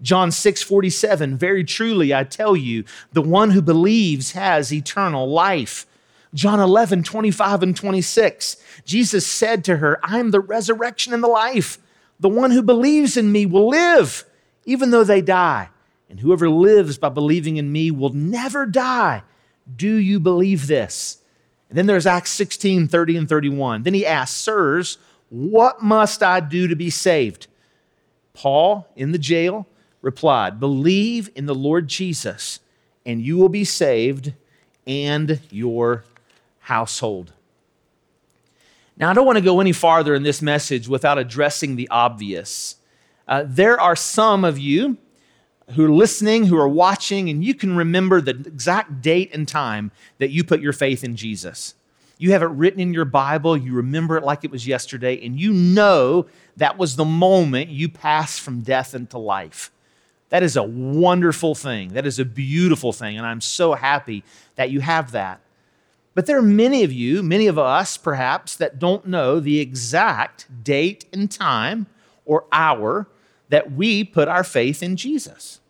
John 0.00 0.30
6 0.30 0.62
47, 0.62 1.36
very 1.36 1.64
truly 1.64 2.14
I 2.14 2.22
tell 2.22 2.54
you, 2.56 2.84
the 3.12 3.20
one 3.20 3.50
who 3.50 3.60
believes 3.60 4.32
has 4.32 4.72
eternal 4.72 5.28
life. 5.28 5.84
John 6.32 6.60
11, 6.60 7.02
25 7.02 7.62
and 7.64 7.76
26. 7.76 8.56
Jesus 8.84 9.26
said 9.26 9.64
to 9.64 9.78
her, 9.78 9.98
I'm 10.04 10.30
the 10.30 10.40
resurrection 10.40 11.12
and 11.12 11.24
the 11.24 11.28
life. 11.28 11.78
The 12.20 12.28
one 12.28 12.52
who 12.52 12.62
believes 12.62 13.16
in 13.16 13.32
me 13.32 13.46
will 13.46 13.68
live, 13.68 14.24
even 14.64 14.92
though 14.92 15.02
they 15.02 15.20
die. 15.20 15.70
And 16.08 16.20
whoever 16.20 16.48
lives 16.48 16.98
by 16.98 17.08
believing 17.08 17.56
in 17.56 17.72
me 17.72 17.90
will 17.90 18.12
never 18.12 18.64
die. 18.64 19.24
Do 19.74 19.92
you 19.92 20.20
believe 20.20 20.68
this? 20.68 21.19
And 21.70 21.78
then 21.78 21.86
there's 21.86 22.06
Acts 22.06 22.32
16, 22.32 22.88
30 22.88 23.16
and 23.16 23.28
31. 23.28 23.84
Then 23.84 23.94
he 23.94 24.04
asked, 24.04 24.36
Sirs, 24.38 24.98
what 25.28 25.82
must 25.82 26.22
I 26.22 26.40
do 26.40 26.66
to 26.66 26.74
be 26.74 26.90
saved? 26.90 27.46
Paul, 28.34 28.88
in 28.96 29.12
the 29.12 29.18
jail, 29.18 29.66
replied, 30.02 30.58
Believe 30.58 31.30
in 31.36 31.46
the 31.46 31.54
Lord 31.54 31.86
Jesus, 31.86 32.58
and 33.06 33.22
you 33.22 33.38
will 33.38 33.48
be 33.48 33.64
saved 33.64 34.34
and 34.84 35.40
your 35.50 36.04
household. 36.58 37.32
Now, 38.96 39.10
I 39.10 39.14
don't 39.14 39.26
want 39.26 39.38
to 39.38 39.44
go 39.44 39.60
any 39.60 39.72
farther 39.72 40.14
in 40.14 40.24
this 40.24 40.42
message 40.42 40.88
without 40.88 41.18
addressing 41.18 41.76
the 41.76 41.88
obvious. 41.88 42.76
Uh, 43.28 43.44
there 43.46 43.80
are 43.80 43.96
some 43.96 44.44
of 44.44 44.58
you 44.58 44.98
who 45.72 45.84
are 45.84 45.90
listening, 45.90 46.46
who 46.46 46.56
are 46.56 46.68
watching, 46.68 47.28
and 47.28 47.44
you 47.44 47.54
can 47.54 47.76
remember 47.76 48.20
the 48.20 48.30
exact 48.30 49.02
date 49.02 49.30
and 49.32 49.46
time 49.46 49.90
that 50.18 50.30
you 50.30 50.44
put 50.44 50.60
your 50.60 50.72
faith 50.72 51.04
in 51.04 51.16
Jesus. 51.16 51.74
You 52.18 52.32
have 52.32 52.42
it 52.42 52.46
written 52.46 52.80
in 52.80 52.92
your 52.92 53.04
Bible, 53.04 53.56
you 53.56 53.72
remember 53.72 54.16
it 54.16 54.24
like 54.24 54.44
it 54.44 54.50
was 54.50 54.66
yesterday, 54.66 55.24
and 55.24 55.40
you 55.40 55.52
know 55.52 56.26
that 56.56 56.76
was 56.76 56.96
the 56.96 57.04
moment 57.04 57.70
you 57.70 57.88
passed 57.88 58.40
from 58.40 58.60
death 58.60 58.94
into 58.94 59.18
life. 59.18 59.70
That 60.28 60.42
is 60.42 60.56
a 60.56 60.62
wonderful 60.62 61.54
thing. 61.54 61.94
That 61.94 62.06
is 62.06 62.18
a 62.18 62.24
beautiful 62.24 62.92
thing, 62.92 63.16
and 63.16 63.26
I'm 63.26 63.40
so 63.40 63.74
happy 63.74 64.22
that 64.56 64.70
you 64.70 64.80
have 64.80 65.12
that. 65.12 65.40
But 66.14 66.26
there 66.26 66.38
are 66.38 66.42
many 66.42 66.84
of 66.84 66.92
you, 66.92 67.22
many 67.22 67.46
of 67.46 67.58
us 67.58 67.96
perhaps, 67.96 68.56
that 68.56 68.78
don't 68.78 69.06
know 69.06 69.40
the 69.40 69.60
exact 69.60 70.46
date 70.62 71.06
and 71.12 71.30
time 71.30 71.86
or 72.26 72.44
hour 72.52 73.06
that 73.50 73.72
we 73.72 74.02
put 74.02 74.28
our 74.28 74.42
faith 74.42 74.82
in 74.82 74.96
Jesus, 74.96 75.60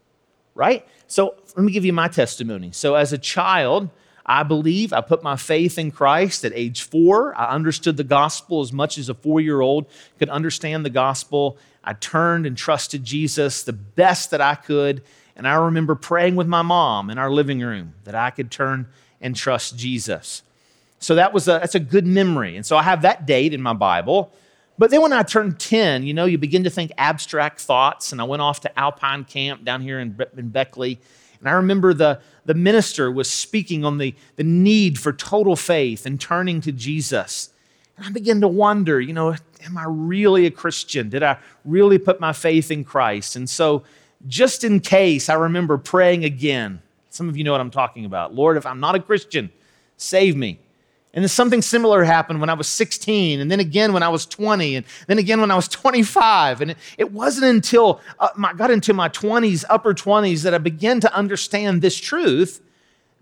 right? 0.55 0.87
So 1.07 1.35
let 1.57 1.65
me 1.65 1.73
give 1.73 1.85
you 1.85 1.93
my 1.93 2.09
testimony. 2.09 2.71
So 2.73 2.95
as 2.95 3.13
a 3.13 3.19
child, 3.19 3.91
I 4.25 4.45
believe 4.45 4.93
I 4.93 5.01
put 5.01 5.23
my 5.23 5.37
faith 5.37 5.77
in 5.77 5.91
Christ 5.91 6.45
at 6.45 6.53
age 6.55 6.83
four. 6.83 7.37
I 7.37 7.47
understood 7.47 7.97
the 7.97 8.05
gospel 8.05 8.61
as 8.61 8.73
much 8.73 8.97
as 8.97 9.09
a 9.09 9.15
four 9.15 9.41
year 9.41 9.61
old 9.61 9.87
could 10.19 10.29
understand 10.29 10.85
the 10.85 10.91
gospel. 10.91 11.59
I 11.83 11.95
turned 11.95 12.47
and 12.47 12.57
trusted 12.57 13.03
Jesus 13.03 13.63
the 13.63 13.73
best 13.73 14.31
that 14.31 14.41
I 14.41 14.55
could. 14.55 15.03
And 15.35 15.49
I 15.49 15.55
remember 15.55 15.95
praying 15.95 16.37
with 16.37 16.47
my 16.47 16.63
mom 16.63 17.11
in 17.11 17.19
our 17.19 17.31
living 17.31 17.61
room 17.61 17.95
that 18.05 18.15
I 18.15 18.31
could 18.31 18.51
turn 18.51 18.87
and 19.21 19.35
trust 19.35 19.77
Jesus. 19.77 20.43
So 20.99 21.15
that 21.15 21.33
was 21.33 21.49
a, 21.49 21.53
that's 21.53 21.75
a 21.75 21.81
good 21.81 22.07
memory. 22.07 22.57
And 22.57 22.67
so 22.67 22.77
I 22.77 22.83
have 22.83 23.03
that 23.03 23.27
date 23.27 23.55
in 23.55 23.63
my 23.63 23.73
Bible. 23.73 24.33
But 24.81 24.91
then 24.91 25.03
when 25.03 25.13
I 25.13 25.23
turned 25.23 25.61
10, 25.61 26.05
you 26.05 26.15
know, 26.15 26.25
you 26.25 26.39
begin 26.39 26.65
to 26.65 26.71
think 26.71 26.91
abstract 26.97 27.61
thoughts. 27.61 28.13
And 28.13 28.21
I 28.21 28.25
went 28.25 28.41
off 28.41 28.61
to 28.61 28.79
Alpine 28.79 29.25
Camp 29.25 29.63
down 29.63 29.83
here 29.83 30.01
in, 30.01 30.19
in 30.39 30.49
Beckley. 30.49 30.99
And 31.39 31.51
I 31.51 31.53
remember 31.53 31.93
the, 31.93 32.19
the 32.47 32.55
minister 32.55 33.13
was 33.13 33.31
speaking 33.31 33.85
on 33.85 33.99
the, 33.99 34.15
the 34.37 34.43
need 34.43 34.99
for 34.99 35.13
total 35.13 35.55
faith 35.55 36.07
and 36.07 36.19
turning 36.19 36.63
to 36.63 36.73
Jesus. 36.73 37.51
And 37.99 38.07
I 38.07 38.11
began 38.11 38.41
to 38.41 38.49
wonder, 38.49 38.99
you 39.03 39.13
know, 39.13 39.37
am 39.63 39.77
I 39.77 39.85
really 39.87 40.47
a 40.47 40.51
Christian? 40.51 41.11
Did 41.11 41.23
I 41.23 41.37
really 41.67 41.99
put 41.99 42.19
my 42.19 42.33
faith 42.33 42.71
in 42.71 42.83
Christ? 42.83 43.37
And 43.37 43.51
so, 43.51 43.83
just 44.29 44.65
in 44.65 44.81
case, 44.81 45.29
I 45.29 45.35
remember 45.35 45.77
praying 45.77 46.25
again 46.25 46.81
some 47.11 47.29
of 47.29 47.37
you 47.37 47.45
know 47.45 47.53
what 47.53 47.61
I'm 47.61 47.71
talking 47.71 48.07
about. 48.07 48.35
Lord, 48.35 48.57
if 48.57 48.65
I'm 48.65 48.81
not 48.81 48.95
a 48.95 49.01
Christian, 49.01 49.51
save 49.99 50.37
me. 50.37 50.59
And 51.13 51.25
then 51.25 51.29
something 51.29 51.61
similar 51.61 52.05
happened 52.05 52.41
when 52.41 52.51
I 52.51 52.55
was 52.55 52.69
16, 52.69 53.41
and 53.41 53.51
then 53.51 53.59
again 53.59 53.93
when 53.93 54.03
I 54.03 54.09
was 54.09 54.27
20, 54.27 54.77
and 54.77 54.87
then 55.09 55.19
again 55.19 55.41
when 55.41 55.51
I 55.51 55.57
was 55.57 55.67
25. 55.67 56.61
And 56.61 56.77
it, 56.99 57.11
wasn't 57.11 57.47
until 57.47 58.01
uh, 58.21 58.29
I 58.45 58.53
got 58.53 58.71
into 58.71 58.95
my 58.95 59.09
20s, 59.09 59.65
upper 59.69 59.93
20s, 59.93 60.43
that 60.43 60.55
I 60.55 60.59
began 60.59 61.01
to 61.01 61.13
understand 61.13 61.83
this 61.83 61.99
truth 61.99 62.61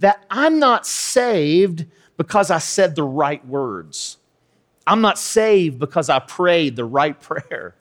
that 0.01 0.25
I'm 0.31 0.59
not 0.59 0.87
saved 0.87 1.87
because 2.19 2.51
I 2.51 2.59
said 2.59 2.95
the 2.95 3.05
right 3.05 3.45
words. 3.47 4.19
I'm 4.87 5.01
not 5.01 5.19
saved 5.19 5.79
because 5.79 6.11
I 6.11 6.19
prayed 6.19 6.77
the 6.77 6.85
right 6.85 7.19
prayer. 7.21 7.75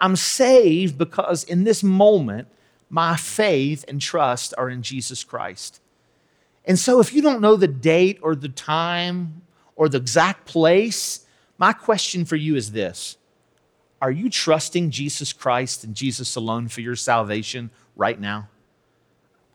I'm 0.00 0.16
saved 0.16 0.98
because 0.98 1.44
in 1.44 1.64
this 1.64 1.82
moment, 1.82 2.48
my 2.90 3.16
faith 3.16 3.84
and 3.88 4.00
trust 4.00 4.52
are 4.58 4.68
in 4.68 4.82
Jesus 4.82 5.24
Christ. 5.24 5.80
And 6.70 6.78
so, 6.78 7.00
if 7.00 7.12
you 7.12 7.20
don't 7.20 7.40
know 7.40 7.56
the 7.56 7.66
date 7.66 8.20
or 8.22 8.36
the 8.36 8.48
time 8.48 9.42
or 9.74 9.88
the 9.88 9.98
exact 9.98 10.46
place, 10.46 11.26
my 11.58 11.72
question 11.72 12.24
for 12.24 12.36
you 12.36 12.54
is 12.54 12.70
this 12.70 13.16
Are 14.00 14.12
you 14.12 14.30
trusting 14.30 14.92
Jesus 14.92 15.32
Christ 15.32 15.82
and 15.82 15.96
Jesus 15.96 16.36
alone 16.36 16.68
for 16.68 16.80
your 16.80 16.94
salvation 16.94 17.70
right 17.96 18.20
now? 18.20 18.50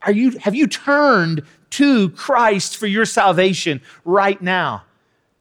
Are 0.01 0.11
you, 0.11 0.31
have 0.39 0.55
you 0.55 0.67
turned 0.67 1.43
to 1.69 2.09
Christ 2.09 2.75
for 2.75 2.85
your 2.85 3.05
salvation 3.05 3.79
right 4.03 4.41
now? 4.41 4.83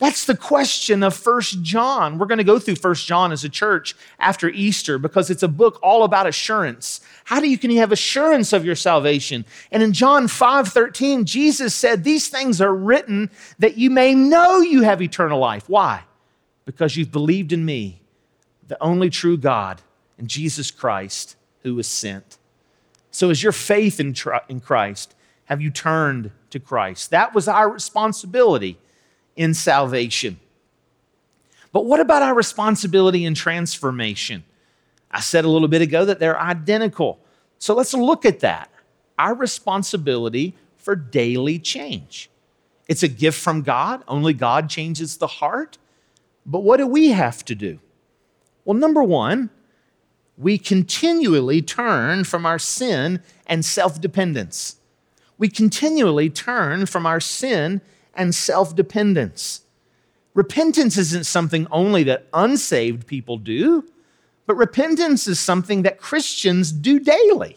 That's 0.05 0.27
the 0.27 0.37
question 0.37 1.03
of 1.03 1.15
First 1.15 1.63
John. 1.63 2.19
We're 2.19 2.27
going 2.27 2.37
to 2.37 2.45
go 2.45 2.59
through 2.59 2.75
First 2.75 3.07
John 3.07 3.33
as 3.33 3.43
a 3.43 3.49
church 3.49 3.97
after 4.19 4.51
Easter 4.51 4.99
because 4.99 5.31
it's 5.31 5.43
a 5.43 5.49
book 5.49 5.79
all 5.83 6.05
about 6.05 6.27
assurance. 6.27 7.01
How 7.25 7.41
do 7.41 7.49
you 7.49 7.57
can 7.57 7.71
you 7.71 7.79
have 7.79 7.91
assurance 7.91 8.53
of 8.53 8.67
your 8.67 8.75
salvation? 8.75 9.47
And 9.73 9.83
in 9.83 9.95
John 9.95 10.27
5:13, 10.29 11.25
Jesus 11.25 11.75
said, 11.75 12.05
"These 12.05 12.29
things 12.29 12.61
are 12.61 12.75
written 12.75 13.31
that 13.59 13.79
you 13.79 13.89
may 13.89 14.15
know 14.15 14.59
you 14.59 14.83
have 14.83 15.01
eternal 15.01 15.39
life." 15.39 15.71
Why? 15.71 16.03
Because 16.67 16.99
you've 16.99 17.11
believed 17.11 17.51
in 17.51 17.65
me, 17.65 18.03
the 18.69 18.83
only 18.83 19.09
true 19.09 19.39
God, 19.39 19.81
and 20.19 20.29
Jesus 20.29 20.71
Christ 20.71 21.35
who 21.63 21.77
was 21.77 21.89
sent. 21.89 22.37
So 23.11 23.31
is 23.31 23.43
your 23.43 23.53
faith 23.53 23.99
in, 23.99 24.15
in 24.51 24.61
Christ? 24.61 25.15
Have 25.47 25.63
you 25.63 25.71
turned 25.71 26.31
to 26.51 26.61
Christ? 26.61 27.09
That 27.09 27.35
was 27.35 27.49
our 27.49 27.71
responsibility 27.71 28.77
in 29.37 29.55
salvation. 29.55 30.39
But 31.73 31.87
what 31.87 32.01
about 32.01 32.23
our 32.23 32.35
responsibility 32.35 33.25
in 33.25 33.35
transformation? 33.35 34.45
I 35.11 35.21
said 35.21 35.45
a 35.45 35.49
little 35.49 35.69
bit 35.69 35.83
ago 35.83 36.05
that 36.05 36.21
they're 36.21 36.41
identical. 36.41 37.19
So 37.59 37.75
let's 37.75 37.95
look 37.95 38.25
at 38.25 38.41
that. 38.41 38.71
Our 39.19 39.35
responsibility 39.35 40.55
for 40.77 40.95
daily 40.95 41.59
change. 41.59 42.31
It's 42.89 43.03
a 43.03 43.09
gift 43.09 43.41
from 43.41 43.63
God. 43.63 44.05
Only 44.07 44.35
God 44.35 44.69
changes 44.69 45.17
the 45.17 45.27
heart. 45.27 45.79
But 46.45 46.61
what 46.61 46.77
do 46.77 46.87
we 46.87 47.11
have 47.11 47.45
to 47.47 47.55
do? 47.55 47.79
Well, 48.65 48.77
number 48.77 49.03
one, 49.03 49.51
we 50.37 50.59
continually 50.59 51.63
turn 51.63 52.25
from 52.25 52.45
our 52.45 52.59
sin 52.59 53.23
and 53.47 53.65
self 53.65 54.01
dependence. 54.01 54.77
We 55.39 55.49
continually 55.49 56.31
turn 56.31 56.87
from 56.87 57.07
our 57.07 57.21
sin 57.21 57.81
and 58.17 58.35
self 58.35 58.75
dependence. 58.75 59.63
Repentance 60.35 60.99
isn't 60.99 61.27
something 61.27 61.67
only 61.71 62.03
that 62.05 62.27
unsaved 62.33 63.07
people 63.07 63.37
do, 63.37 63.85
but 64.47 64.57
repentance 64.57 65.27
is 65.29 65.39
something 65.39 65.83
that 65.83 66.01
Christians 66.01 66.73
do 66.73 66.99
daily. 66.99 67.57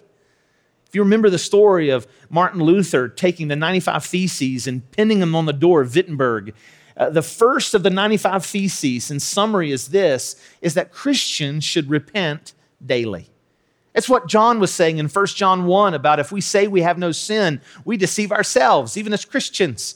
If 0.88 0.96
you 0.96 1.02
remember 1.04 1.30
the 1.30 1.40
story 1.40 1.90
of 1.90 2.08
Martin 2.30 2.62
Luther 2.62 3.10
taking 3.10 3.50
the 3.50 3.56
95 3.56 4.06
Theses 4.06 4.68
and 4.68 4.90
pinning 4.92 5.20
them 5.20 5.36
on 5.36 5.46
the 5.46 5.54
door 5.54 5.82
of 5.82 5.96
Wittenberg, 5.96 6.54
uh, 6.96 7.10
the 7.10 7.22
first 7.22 7.74
of 7.74 7.84
the 7.84 7.90
95 7.90 8.46
Theses, 8.46 9.12
in 9.12 9.20
summary, 9.20 9.72
is 9.72 9.90
this 9.90 10.36
is 10.62 10.76
that 10.76 10.92
Christians 10.92 11.64
should 11.64 11.90
repent 11.90 12.54
daily. 12.84 13.28
It's 13.94 14.08
what 14.08 14.28
John 14.28 14.60
was 14.60 14.72
saying 14.72 15.00
in 15.00 15.08
1 15.08 15.26
John 15.28 15.66
1 15.66 15.94
about 15.96 16.20
if 16.20 16.32
we 16.32 16.40
say 16.40 16.68
we 16.68 16.84
have 16.84 17.00
no 17.00 17.12
sin, 17.12 17.62
we 17.84 17.98
deceive 17.98 18.32
ourselves, 18.32 18.96
even 18.96 19.12
as 19.12 19.26
Christians. 19.26 19.96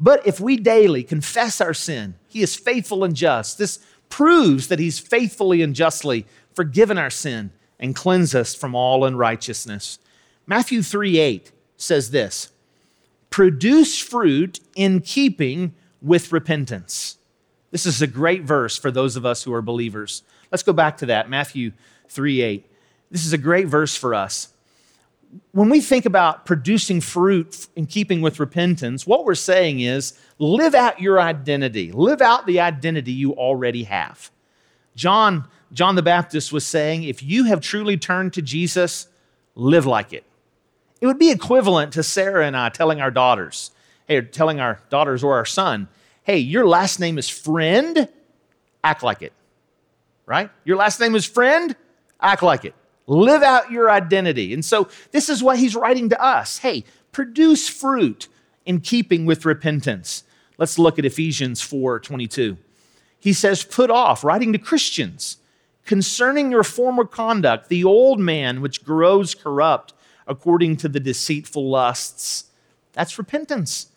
But 0.00 0.26
if 0.26 0.40
we 0.40 0.56
daily 0.56 1.02
confess 1.02 1.60
our 1.60 1.74
sin, 1.74 2.14
he 2.26 2.40
is 2.40 2.56
faithful 2.56 3.04
and 3.04 3.14
just. 3.14 3.58
This 3.58 3.78
proves 4.08 4.68
that 4.68 4.78
he's 4.78 4.98
faithfully 4.98 5.60
and 5.60 5.74
justly 5.74 6.26
forgiven 6.54 6.96
our 6.96 7.10
sin 7.10 7.52
and 7.78 7.94
cleansed 7.94 8.34
us 8.34 8.54
from 8.54 8.74
all 8.74 9.04
unrighteousness. 9.04 9.98
Matthew 10.46 10.82
3 10.82 11.18
8 11.18 11.52
says 11.76 12.10
this 12.10 12.50
produce 13.28 13.98
fruit 13.98 14.58
in 14.74 15.00
keeping 15.00 15.74
with 16.00 16.32
repentance. 16.32 17.18
This 17.70 17.86
is 17.86 18.02
a 18.02 18.06
great 18.06 18.42
verse 18.42 18.76
for 18.76 18.90
those 18.90 19.16
of 19.16 19.24
us 19.24 19.44
who 19.44 19.52
are 19.52 19.62
believers. 19.62 20.24
Let's 20.50 20.64
go 20.64 20.72
back 20.72 20.96
to 20.98 21.06
that, 21.06 21.30
Matthew 21.30 21.72
3 22.08 22.40
8. 22.40 22.66
This 23.10 23.26
is 23.26 23.32
a 23.32 23.38
great 23.38 23.66
verse 23.66 23.96
for 23.96 24.14
us 24.14 24.48
when 25.52 25.68
we 25.68 25.80
think 25.80 26.06
about 26.06 26.44
producing 26.44 27.00
fruit 27.00 27.68
in 27.76 27.86
keeping 27.86 28.20
with 28.20 28.40
repentance, 28.40 29.06
what 29.06 29.24
we're 29.24 29.34
saying 29.34 29.80
is 29.80 30.18
live 30.38 30.74
out 30.74 31.00
your 31.00 31.20
identity, 31.20 31.92
live 31.92 32.20
out 32.20 32.46
the 32.46 32.60
identity 32.60 33.12
you 33.12 33.32
already 33.34 33.84
have. 33.84 34.30
John, 34.96 35.46
John 35.72 35.94
the 35.94 36.02
Baptist 36.02 36.52
was 36.52 36.66
saying, 36.66 37.04
if 37.04 37.22
you 37.22 37.44
have 37.44 37.60
truly 37.60 37.96
turned 37.96 38.32
to 38.34 38.42
Jesus, 38.42 39.08
live 39.54 39.86
like 39.86 40.12
it. 40.12 40.24
It 41.00 41.06
would 41.06 41.18
be 41.18 41.30
equivalent 41.30 41.92
to 41.94 42.02
Sarah 42.02 42.46
and 42.46 42.56
I 42.56 42.68
telling 42.68 43.00
our 43.00 43.10
daughters, 43.10 43.70
hey, 44.06 44.20
telling 44.20 44.60
our 44.60 44.80
daughters 44.90 45.22
or 45.22 45.36
our 45.36 45.46
son, 45.46 45.88
hey, 46.24 46.38
your 46.38 46.66
last 46.66 47.00
name 47.00 47.18
is 47.18 47.28
friend, 47.28 48.08
act 48.84 49.02
like 49.02 49.22
it. 49.22 49.32
Right? 50.26 50.50
Your 50.64 50.76
last 50.76 51.00
name 51.00 51.14
is 51.14 51.24
friend, 51.24 51.74
act 52.20 52.42
like 52.42 52.64
it. 52.64 52.74
Live 53.06 53.42
out 53.42 53.70
your 53.70 53.90
identity. 53.90 54.52
And 54.54 54.64
so 54.64 54.88
this 55.10 55.28
is 55.28 55.42
what 55.42 55.58
he's 55.58 55.74
writing 55.74 56.08
to 56.10 56.22
us. 56.22 56.58
Hey, 56.58 56.84
produce 57.12 57.68
fruit 57.68 58.28
in 58.64 58.80
keeping 58.80 59.26
with 59.26 59.44
repentance. 59.44 60.24
Let's 60.58 60.78
look 60.78 60.98
at 60.98 61.04
Ephesians 61.04 61.60
4 61.60 62.00
22. 62.00 62.56
He 63.18 63.32
says, 63.32 63.64
Put 63.64 63.90
off, 63.90 64.24
writing 64.24 64.52
to 64.52 64.58
Christians, 64.58 65.38
concerning 65.84 66.50
your 66.50 66.62
former 66.62 67.04
conduct, 67.04 67.68
the 67.68 67.84
old 67.84 68.18
man 68.20 68.60
which 68.60 68.84
grows 68.84 69.34
corrupt 69.34 69.92
according 70.26 70.76
to 70.78 70.88
the 70.88 71.00
deceitful 71.00 71.68
lusts. 71.68 72.44
That's 72.92 73.18
repentance. 73.18 73.89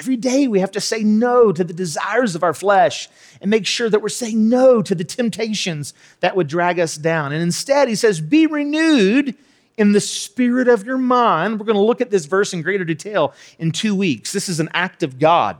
Every 0.00 0.16
day 0.16 0.48
we 0.48 0.60
have 0.60 0.70
to 0.70 0.80
say 0.80 1.02
no 1.02 1.52
to 1.52 1.62
the 1.62 1.74
desires 1.74 2.34
of 2.34 2.42
our 2.42 2.54
flesh 2.54 3.06
and 3.42 3.50
make 3.50 3.66
sure 3.66 3.90
that 3.90 4.00
we're 4.00 4.08
saying 4.08 4.48
no 4.48 4.80
to 4.80 4.94
the 4.94 5.04
temptations 5.04 5.92
that 6.20 6.34
would 6.34 6.46
drag 6.46 6.80
us 6.80 6.96
down. 6.96 7.32
And 7.32 7.42
instead, 7.42 7.86
he 7.86 7.94
says, 7.94 8.18
Be 8.18 8.46
renewed 8.46 9.34
in 9.76 9.92
the 9.92 10.00
spirit 10.00 10.68
of 10.68 10.86
your 10.86 10.96
mind. 10.96 11.60
We're 11.60 11.66
going 11.66 11.76
to 11.76 11.82
look 11.82 12.00
at 12.00 12.10
this 12.10 12.24
verse 12.24 12.54
in 12.54 12.62
greater 12.62 12.82
detail 12.82 13.34
in 13.58 13.72
two 13.72 13.94
weeks. 13.94 14.32
This 14.32 14.48
is 14.48 14.58
an 14.58 14.70
act 14.72 15.02
of 15.02 15.18
God. 15.18 15.58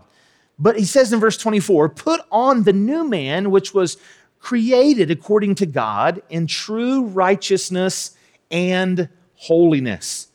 But 0.58 0.78
he 0.78 0.86
says 0.86 1.12
in 1.12 1.20
verse 1.20 1.36
24, 1.36 1.90
Put 1.90 2.22
on 2.32 2.62
the 2.62 2.72
new 2.72 3.06
man, 3.06 3.50
which 3.50 3.74
was 3.74 3.98
created 4.38 5.10
according 5.10 5.56
to 5.56 5.66
God 5.66 6.22
in 6.30 6.46
true 6.46 7.04
righteousness 7.04 8.16
and 8.50 9.10
holiness. 9.34 10.29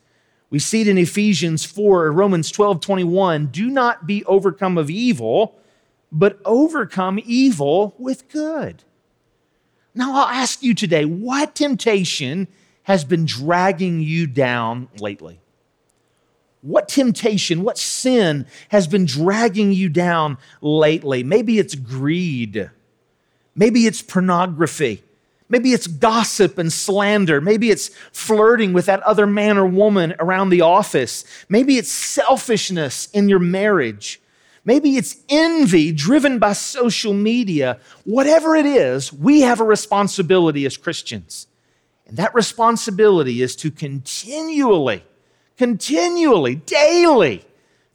We 0.56 0.60
see 0.60 0.80
it 0.80 0.88
in 0.88 0.98
Ephesians 0.98 1.66
4, 1.66 2.14
Romans 2.14 2.50
12, 2.50 2.80
21. 2.80 3.48
Do 3.48 3.70
not 3.70 4.08
be 4.08 4.24
overcome 4.24 4.78
of 4.78 4.90
evil, 4.90 5.60
but 6.14 6.40
overcome 6.46 7.20
evil 7.26 7.94
with 7.98 8.30
good. 8.30 8.86
Now, 9.94 10.16
I'll 10.16 10.30
ask 10.30 10.64
you 10.64 10.74
today 10.74 11.04
what 11.04 11.56
temptation 11.56 12.48
has 12.84 13.04
been 13.04 13.26
dragging 13.26 14.00
you 14.00 14.28
down 14.28 14.88
lately? 14.98 15.42
What 16.62 16.88
temptation, 16.88 17.62
what 17.62 17.78
sin 17.78 18.46
has 18.70 18.88
been 18.88 19.04
dragging 19.04 19.74
you 19.74 19.90
down 19.90 20.38
lately? 20.62 21.22
Maybe 21.22 21.60
it's 21.60 21.76
greed. 21.76 22.72
Maybe 23.56 23.88
it's 23.88 24.02
pornography. 24.02 25.04
Maybe 25.48 25.74
it's 25.74 25.88
gossip 25.88 26.58
and 26.58 26.74
slander. 26.74 27.40
Maybe 27.40 27.70
it's 27.70 27.90
flirting 28.12 28.74
with 28.74 28.88
that 28.88 29.04
other 29.04 29.28
man 29.28 29.58
or 29.58 29.68
woman 29.68 30.16
around 30.20 30.50
the 30.50 30.62
office. 30.62 31.24
Maybe 31.50 31.78
it's 31.78 31.92
selfishness 31.92 33.10
in 33.12 33.30
your 33.30 33.40
marriage. 33.40 34.22
Maybe 34.64 34.98
it's 34.98 35.18
envy 35.30 35.92
driven 35.92 36.40
by 36.40 36.54
social 36.54 37.14
media. 37.14 37.80
Whatever 38.04 38.56
it 38.56 38.66
is, 38.66 39.14
we 39.14 39.42
have 39.42 39.60
a 39.60 39.66
responsibility 39.66 40.66
as 40.66 40.78
Christians. 40.78 41.46
And 42.08 42.18
that 42.18 42.34
responsibility 42.34 43.44
is 43.44 43.56
to 43.58 43.70
continually, 43.70 45.04
continually, 45.58 46.56
daily 46.56 47.46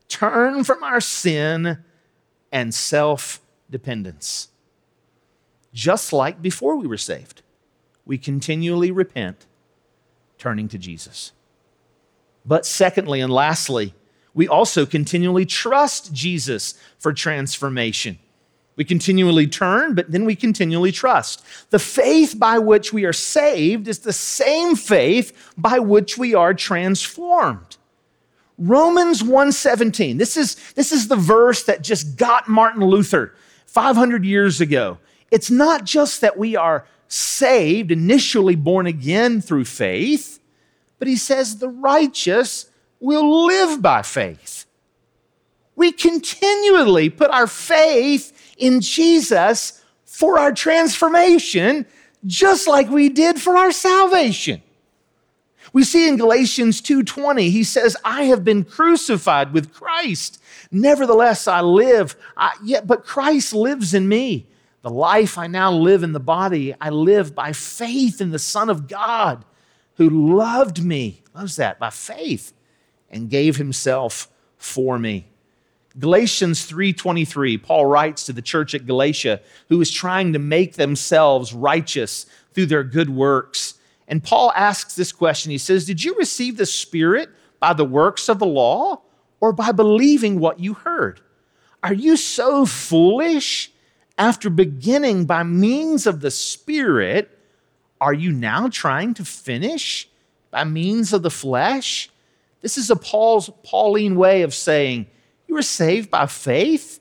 turn 0.08 0.62
from 0.62 0.84
our 0.84 1.00
sin 1.00 1.78
and 2.52 2.72
self 2.72 3.40
dependence 3.68 4.48
just 5.72 6.12
like 6.12 6.42
before 6.42 6.76
we 6.76 6.86
were 6.86 6.96
saved. 6.96 7.42
We 8.04 8.18
continually 8.18 8.90
repent, 8.90 9.46
turning 10.38 10.68
to 10.68 10.78
Jesus. 10.78 11.32
But 12.44 12.66
secondly 12.66 13.20
and 13.20 13.32
lastly, 13.32 13.94
we 14.34 14.48
also 14.48 14.86
continually 14.86 15.46
trust 15.46 16.12
Jesus 16.12 16.74
for 16.98 17.12
transformation. 17.12 18.18
We 18.76 18.84
continually 18.84 19.46
turn, 19.46 19.94
but 19.94 20.10
then 20.10 20.24
we 20.24 20.34
continually 20.34 20.92
trust. 20.92 21.44
The 21.70 21.78
faith 21.78 22.38
by 22.38 22.58
which 22.58 22.92
we 22.92 23.04
are 23.04 23.12
saved 23.12 23.88
is 23.88 23.98
the 23.98 24.12
same 24.12 24.74
faith 24.74 25.52
by 25.58 25.78
which 25.80 26.16
we 26.16 26.34
are 26.34 26.54
transformed. 26.54 27.76
Romans 28.56 29.22
1:17. 29.22 30.18
This 30.18 30.36
is 30.36 30.56
this 30.74 30.92
is 30.92 31.08
the 31.08 31.16
verse 31.16 31.62
that 31.64 31.82
just 31.82 32.16
got 32.16 32.48
Martin 32.48 32.82
Luther 32.82 33.34
500 33.66 34.24
years 34.24 34.60
ago. 34.60 34.98
It's 35.30 35.50
not 35.50 35.84
just 35.84 36.20
that 36.20 36.36
we 36.36 36.56
are 36.56 36.86
saved, 37.08 37.90
initially 37.90 38.56
born 38.56 38.86
again 38.86 39.40
through 39.40 39.64
faith, 39.64 40.40
but 40.98 41.08
he 41.08 41.16
says 41.16 41.58
the 41.58 41.68
righteous 41.68 42.70
will 43.00 43.46
live 43.46 43.80
by 43.80 44.02
faith. 44.02 44.66
We 45.74 45.92
continually 45.92 47.08
put 47.08 47.30
our 47.30 47.46
faith 47.46 48.54
in 48.58 48.80
Jesus 48.80 49.82
for 50.04 50.38
our 50.38 50.52
transformation, 50.52 51.86
just 52.26 52.68
like 52.68 52.90
we 52.90 53.08
did 53.08 53.40
for 53.40 53.56
our 53.56 53.72
salvation. 53.72 54.62
We 55.72 55.84
see 55.84 56.08
in 56.08 56.16
Galatians 56.16 56.80
2:20, 56.82 57.50
he 57.50 57.64
says, 57.64 57.96
"I 58.04 58.24
have 58.24 58.44
been 58.44 58.64
crucified 58.64 59.52
with 59.52 59.72
Christ. 59.72 60.38
Nevertheless 60.70 61.48
I 61.48 61.60
live, 61.60 62.16
I, 62.36 62.52
yet 62.62 62.86
but 62.86 63.06
Christ 63.06 63.54
lives 63.54 63.94
in 63.94 64.08
me. 64.08 64.46
The 64.82 64.90
life 64.90 65.36
I 65.36 65.46
now 65.46 65.72
live 65.72 66.02
in 66.02 66.12
the 66.12 66.20
body, 66.20 66.74
I 66.80 66.90
live 66.90 67.34
by 67.34 67.52
faith 67.52 68.20
in 68.20 68.30
the 68.30 68.38
Son 68.38 68.70
of 68.70 68.88
God 68.88 69.44
who 69.96 70.08
loved 70.38 70.82
me, 70.82 71.22
loves 71.34 71.56
that, 71.56 71.78
by 71.78 71.90
faith, 71.90 72.54
and 73.10 73.28
gave 73.28 73.56
himself 73.56 74.28
for 74.56 74.98
me. 74.98 75.26
Galatians 75.98 76.64
3:23, 76.64 77.58
Paul 77.58 77.86
writes 77.86 78.24
to 78.24 78.32
the 78.32 78.40
church 78.40 78.74
at 78.74 78.86
Galatia 78.86 79.40
who 79.68 79.80
is 79.80 79.90
trying 79.90 80.32
to 80.32 80.38
make 80.38 80.76
themselves 80.76 81.52
righteous 81.52 82.26
through 82.54 82.66
their 82.66 82.84
good 82.84 83.10
works. 83.10 83.74
And 84.08 84.22
Paul 84.22 84.52
asks 84.54 84.94
this 84.94 85.12
question. 85.12 85.50
He 85.50 85.58
says, 85.58 85.84
"Did 85.84 86.02
you 86.02 86.14
receive 86.14 86.56
the 86.56 86.66
Spirit 86.66 87.28
by 87.58 87.72
the 87.72 87.84
works 87.84 88.28
of 88.28 88.38
the 88.38 88.46
law 88.46 89.02
or 89.40 89.52
by 89.52 89.72
believing 89.72 90.38
what 90.38 90.60
you 90.60 90.74
heard? 90.74 91.20
Are 91.82 91.94
you 91.94 92.16
so 92.16 92.64
foolish? 92.64 93.72
After 94.20 94.50
beginning 94.50 95.24
by 95.24 95.44
means 95.44 96.06
of 96.06 96.20
the 96.20 96.30
Spirit, 96.30 97.38
are 98.02 98.12
you 98.12 98.32
now 98.32 98.68
trying 98.68 99.14
to 99.14 99.24
finish 99.24 100.10
by 100.50 100.64
means 100.64 101.14
of 101.14 101.22
the 101.22 101.30
flesh?" 101.30 102.10
This 102.60 102.76
is 102.76 102.90
a 102.90 102.96
Paul's 102.96 103.48
Pauline 103.64 104.16
way 104.16 104.42
of 104.42 104.54
saying, 104.54 105.06
you 105.48 105.54
were 105.54 105.62
saved 105.62 106.10
by 106.10 106.26
faith. 106.26 107.00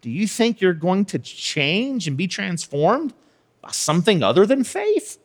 Do 0.00 0.08
you 0.08 0.26
think 0.26 0.62
you're 0.62 0.72
going 0.72 1.04
to 1.04 1.18
change 1.18 2.08
and 2.08 2.16
be 2.16 2.26
transformed 2.26 3.12
by 3.60 3.72
something 3.72 4.22
other 4.22 4.46
than 4.46 4.64
faith? 4.64 5.18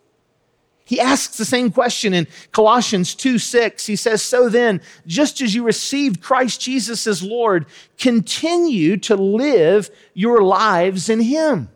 He 0.84 1.00
asks 1.00 1.38
the 1.38 1.46
same 1.46 1.72
question 1.72 2.14
in 2.14 2.28
Colossians 2.52 3.16
2 3.16 3.38
6. 3.38 3.86
He 3.86 3.96
says, 3.96 4.22
So 4.22 4.50
then, 4.50 4.82
just 5.08 5.42
as 5.42 5.56
you 5.56 5.64
received 5.64 6.22
Christ 6.22 6.60
Jesus 6.60 7.08
as 7.08 7.24
Lord, 7.24 7.66
continue 7.98 8.98
to 8.98 9.16
live 9.16 9.90
your 10.14 10.42
lives 10.42 11.10
in 11.10 11.22
Him. 11.22 11.70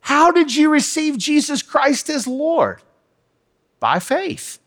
How 0.00 0.30
did 0.30 0.54
you 0.54 0.70
receive 0.70 1.18
Jesus 1.18 1.62
Christ 1.62 2.08
as 2.10 2.26
Lord? 2.26 2.82
By 3.78 3.98
faith. 4.00 4.58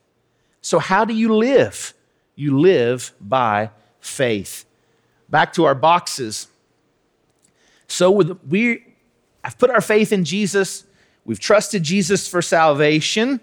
So, 0.62 0.80
how 0.80 1.04
do 1.04 1.14
you 1.14 1.36
live? 1.36 1.94
You 2.36 2.60
live 2.60 3.14
by 3.20 3.72
faith 4.00 4.66
back 5.32 5.54
to 5.54 5.64
our 5.64 5.74
boxes. 5.74 6.48
So 7.88 8.12
we 8.12 8.84
I've 9.44 9.58
put 9.58 9.72
our 9.72 9.82
faith 9.82 10.14
in 10.14 10.24
Jesus. 10.24 10.84
We've 11.26 11.40
trusted 11.40 11.84
Jesus 11.84 12.28
for 12.28 12.42
salvation. 12.42 13.40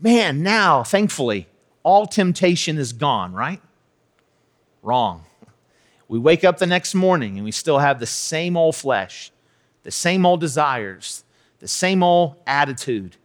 Man, 0.00 0.42
now, 0.42 0.82
thankfully, 0.82 1.46
all 1.82 2.06
temptation 2.06 2.78
is 2.78 2.92
gone, 2.92 3.32
right? 3.32 3.60
Wrong. 4.82 5.24
We 6.08 6.18
wake 6.18 6.44
up 6.44 6.58
the 6.58 6.66
next 6.66 6.94
morning 6.94 7.36
and 7.36 7.44
we 7.44 7.52
still 7.52 7.78
have 7.78 8.00
the 8.00 8.06
same 8.06 8.56
old 8.56 8.74
flesh, 8.74 9.30
the 9.84 9.90
same 9.90 10.26
old 10.26 10.40
desires, 10.40 11.24
the 11.60 11.68
same 11.68 12.02
old 12.02 12.36
attitude. 12.46 13.16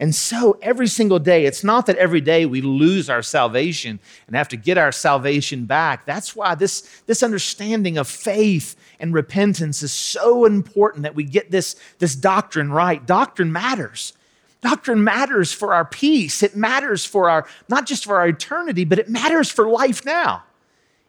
And 0.00 0.14
so 0.14 0.58
every 0.62 0.86
single 0.86 1.18
day, 1.18 1.44
it's 1.44 1.62
not 1.62 1.84
that 1.84 1.96
every 1.96 2.22
day 2.22 2.46
we 2.46 2.62
lose 2.62 3.10
our 3.10 3.22
salvation 3.22 4.00
and 4.26 4.34
have 4.34 4.48
to 4.48 4.56
get 4.56 4.78
our 4.78 4.92
salvation 4.92 5.66
back. 5.66 6.06
That's 6.06 6.34
why 6.34 6.54
this, 6.54 7.02
this 7.04 7.22
understanding 7.22 7.98
of 7.98 8.08
faith 8.08 8.76
and 8.98 9.12
repentance 9.12 9.82
is 9.82 9.92
so 9.92 10.46
important 10.46 11.02
that 11.02 11.14
we 11.14 11.24
get 11.24 11.50
this, 11.50 11.76
this 11.98 12.16
doctrine 12.16 12.72
right. 12.72 13.06
Doctrine 13.06 13.52
matters. 13.52 14.14
Doctrine 14.62 15.04
matters 15.04 15.52
for 15.52 15.74
our 15.74 15.84
peace. 15.84 16.42
It 16.42 16.56
matters 16.56 17.04
for 17.04 17.28
our, 17.28 17.46
not 17.68 17.86
just 17.86 18.06
for 18.06 18.16
our 18.16 18.28
eternity, 18.28 18.86
but 18.86 18.98
it 18.98 19.10
matters 19.10 19.50
for 19.50 19.68
life 19.68 20.06
now. 20.06 20.44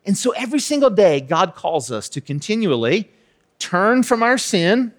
And 0.06 0.17
so 0.17 0.32
every 0.32 0.60
single 0.60 0.89
day, 0.89 1.21
God 1.21 1.56
calls 1.56 1.91
us 1.91 2.10
to 2.10 2.19
continually 2.19 3.10
turn 3.58 4.04
from 4.04 4.21
our 4.21 4.38
sin 4.38 4.93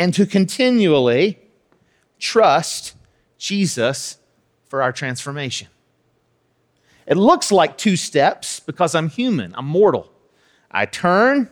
and 0.00 0.14
to 0.14 0.24
continually 0.24 1.38
trust 2.18 2.94
Jesus 3.36 4.16
for 4.66 4.82
our 4.82 4.92
transformation. 4.92 5.68
It 7.06 7.18
looks 7.18 7.52
like 7.52 7.76
two 7.76 7.96
steps 7.96 8.60
because 8.60 8.94
I'm 8.94 9.10
human, 9.10 9.54
I'm 9.54 9.66
mortal. 9.66 10.10
I 10.70 10.86
turn 10.86 11.50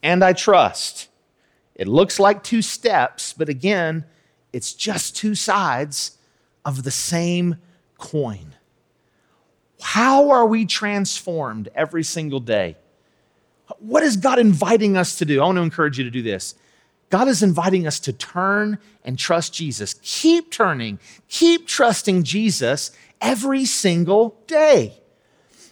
and 0.00 0.22
I 0.22 0.32
trust. 0.32 1.08
It 1.74 1.88
looks 1.88 2.20
like 2.20 2.44
two 2.44 2.62
steps, 2.62 3.32
but 3.32 3.48
again, 3.48 4.04
it's 4.52 4.72
just 4.72 5.16
two 5.16 5.34
sides 5.34 6.18
of 6.64 6.84
the 6.84 6.92
same 6.92 7.56
coin. 7.98 8.54
How 9.80 10.30
are 10.30 10.46
we 10.46 10.66
transformed 10.66 11.68
every 11.74 12.04
single 12.04 12.38
day? 12.38 12.76
What 13.80 14.04
is 14.04 14.16
God 14.16 14.38
inviting 14.38 14.96
us 14.96 15.16
to 15.18 15.24
do? 15.24 15.40
I 15.42 15.46
want 15.46 15.58
to 15.58 15.62
encourage 15.62 15.98
you 15.98 16.04
to 16.04 16.10
do 16.10 16.22
this. 16.22 16.54
God 17.12 17.28
is 17.28 17.42
inviting 17.42 17.86
us 17.86 18.00
to 18.00 18.12
turn 18.14 18.78
and 19.04 19.18
trust 19.18 19.52
Jesus. 19.52 19.96
Keep 20.00 20.50
turning, 20.50 20.98
keep 21.28 21.66
trusting 21.66 22.22
Jesus 22.22 22.90
every 23.20 23.66
single 23.66 24.40
day. 24.46 24.94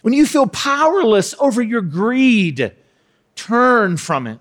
When 0.02 0.12
you 0.12 0.26
feel 0.26 0.46
powerless 0.46 1.34
over 1.38 1.62
your 1.62 1.80
greed, 1.80 2.74
turn 3.36 3.96
from 3.96 4.26
it 4.26 4.38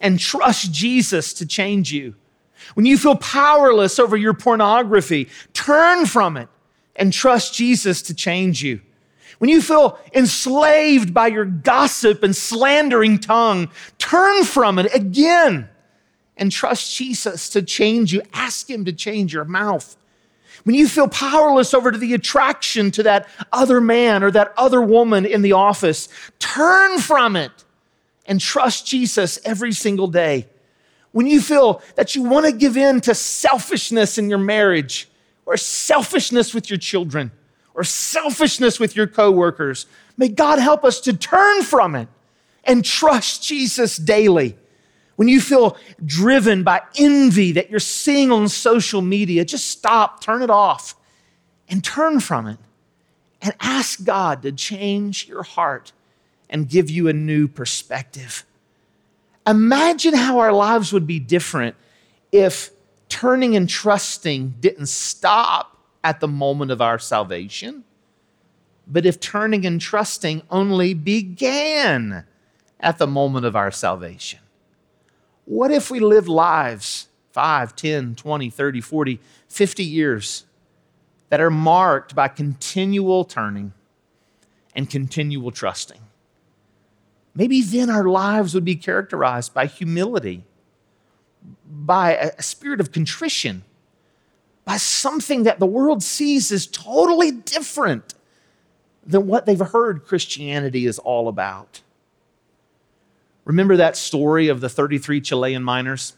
and 0.00 0.20
trust 0.20 0.70
Jesus 0.70 1.32
to 1.34 1.46
change 1.46 1.92
you. 1.92 2.14
When 2.74 2.86
you 2.86 2.96
feel 2.96 3.16
powerless 3.16 3.98
over 3.98 4.16
your 4.16 4.34
pornography, 4.34 5.28
turn 5.52 6.06
from 6.06 6.36
it 6.36 6.48
and 6.94 7.12
trust 7.12 7.54
Jesus 7.54 8.02
to 8.02 8.14
change 8.14 8.62
you. 8.62 8.80
When 9.38 9.50
you 9.50 9.60
feel 9.60 9.98
enslaved 10.14 11.12
by 11.12 11.26
your 11.26 11.44
gossip 11.44 12.22
and 12.22 12.36
slandering 12.36 13.18
tongue, 13.18 13.68
turn 13.98 14.44
from 14.44 14.78
it 14.78 14.94
again 14.94 15.70
and 16.36 16.52
trust 16.52 16.94
Jesus 16.96 17.48
to 17.50 17.62
change 17.62 18.12
you. 18.12 18.22
Ask 18.32 18.68
Him 18.68 18.84
to 18.84 18.92
change 18.92 19.32
your 19.32 19.44
mouth. 19.44 19.96
When 20.64 20.74
you 20.74 20.88
feel 20.88 21.08
powerless 21.08 21.74
over 21.74 21.92
to 21.92 21.98
the 21.98 22.14
attraction 22.14 22.90
to 22.92 23.02
that 23.04 23.28
other 23.52 23.80
man 23.80 24.22
or 24.22 24.30
that 24.32 24.52
other 24.56 24.80
woman 24.80 25.24
in 25.24 25.42
the 25.42 25.52
office, 25.52 26.08
turn 26.38 26.98
from 26.98 27.36
it 27.36 27.64
and 28.26 28.40
trust 28.40 28.86
Jesus 28.86 29.38
every 29.44 29.72
single 29.72 30.08
day. 30.08 30.46
When 31.12 31.26
you 31.26 31.40
feel 31.40 31.82
that 31.94 32.14
you 32.14 32.24
want 32.24 32.46
to 32.46 32.52
give 32.52 32.76
in 32.76 33.00
to 33.02 33.14
selfishness 33.14 34.18
in 34.18 34.28
your 34.28 34.38
marriage 34.38 35.08
or 35.46 35.56
selfishness 35.56 36.52
with 36.52 36.68
your 36.68 36.78
children 36.78 37.30
or 37.74 37.84
selfishness 37.84 38.80
with 38.80 38.96
your 38.96 39.06
coworkers, 39.06 39.86
may 40.16 40.28
God 40.28 40.58
help 40.58 40.84
us 40.84 41.00
to 41.02 41.16
turn 41.16 41.62
from 41.62 41.94
it 41.94 42.08
and 42.64 42.84
trust 42.84 43.44
Jesus 43.44 43.96
daily 43.96 44.56
when 45.16 45.28
you 45.28 45.40
feel 45.40 45.76
driven 46.04 46.62
by 46.62 46.82
envy 46.98 47.52
that 47.52 47.70
you're 47.70 47.80
seeing 47.80 48.30
on 48.30 48.48
social 48.48 49.02
media, 49.02 49.44
just 49.44 49.68
stop, 49.68 50.20
turn 50.20 50.42
it 50.42 50.50
off, 50.50 50.94
and 51.68 51.82
turn 51.82 52.20
from 52.20 52.46
it. 52.46 52.58
And 53.42 53.54
ask 53.60 54.02
God 54.02 54.42
to 54.42 54.52
change 54.52 55.28
your 55.28 55.42
heart 55.42 55.92
and 56.48 56.68
give 56.68 56.90
you 56.90 57.06
a 57.06 57.12
new 57.12 57.48
perspective. 57.48 58.44
Imagine 59.46 60.14
how 60.14 60.38
our 60.38 60.52
lives 60.52 60.92
would 60.92 61.06
be 61.06 61.20
different 61.20 61.76
if 62.32 62.70
turning 63.08 63.54
and 63.54 63.68
trusting 63.68 64.54
didn't 64.60 64.86
stop 64.86 65.78
at 66.02 66.20
the 66.20 66.28
moment 66.28 66.70
of 66.70 66.80
our 66.80 66.98
salvation, 66.98 67.84
but 68.86 69.06
if 69.06 69.20
turning 69.20 69.64
and 69.64 69.80
trusting 69.80 70.42
only 70.50 70.94
began 70.94 72.24
at 72.80 72.98
the 72.98 73.06
moment 73.06 73.46
of 73.46 73.54
our 73.54 73.70
salvation. 73.70 74.40
What 75.46 75.70
if 75.70 75.90
we 75.90 76.00
lived 76.00 76.28
lives 76.28 77.08
5, 77.30 77.74
10, 77.74 78.16
20, 78.16 78.50
30, 78.50 78.80
40, 78.80 79.20
50 79.48 79.84
years 79.84 80.44
that 81.30 81.40
are 81.40 81.50
marked 81.50 82.14
by 82.14 82.28
continual 82.28 83.24
turning 83.24 83.72
and 84.74 84.90
continual 84.90 85.52
trusting? 85.52 86.00
Maybe 87.34 87.62
then 87.62 87.90
our 87.90 88.04
lives 88.04 88.54
would 88.54 88.64
be 88.64 88.74
characterized 88.74 89.54
by 89.54 89.66
humility, 89.66 90.44
by 91.64 92.14
a 92.14 92.42
spirit 92.42 92.80
of 92.80 92.92
contrition, 92.92 93.62
by 94.64 94.78
something 94.78 95.44
that 95.44 95.60
the 95.60 95.66
world 95.66 96.02
sees 96.02 96.50
as 96.50 96.66
totally 96.66 97.30
different 97.30 98.14
than 99.06 99.28
what 99.28 99.46
they've 99.46 99.60
heard 99.60 100.04
Christianity 100.04 100.86
is 100.86 100.98
all 100.98 101.28
about. 101.28 101.82
Remember 103.46 103.76
that 103.76 103.96
story 103.96 104.48
of 104.48 104.60
the 104.60 104.68
33 104.68 105.20
Chilean 105.22 105.62
miners? 105.62 106.14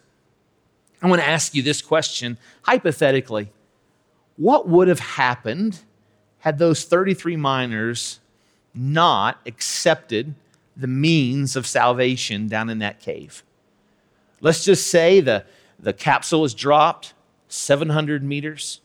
I 1.00 1.06
want 1.06 1.22
to 1.22 1.28
ask 1.28 1.54
you 1.54 1.62
this 1.62 1.80
question 1.80 2.38
hypothetically. 2.62 3.52
What 4.36 4.66
would 4.66 4.88
have 4.88 4.98
happened 4.98 5.78
had 6.40 6.58
those 6.58 6.84
33 6.84 7.36
miners 7.36 8.18
not 8.74 9.40
accepted 9.46 10.34
the 10.76 10.86
means 10.86 11.54
of 11.54 11.66
salvation 11.66 12.48
down 12.48 12.70
in 12.70 12.78
that 12.80 12.98
cave? 12.98 13.44
Let's 14.40 14.64
just 14.64 14.88
say 14.88 15.20
the, 15.20 15.44
the 15.78 15.92
capsule 15.92 16.44
is 16.44 16.54
dropped 16.54 17.12
700 17.48 18.24
meters, 18.24 18.80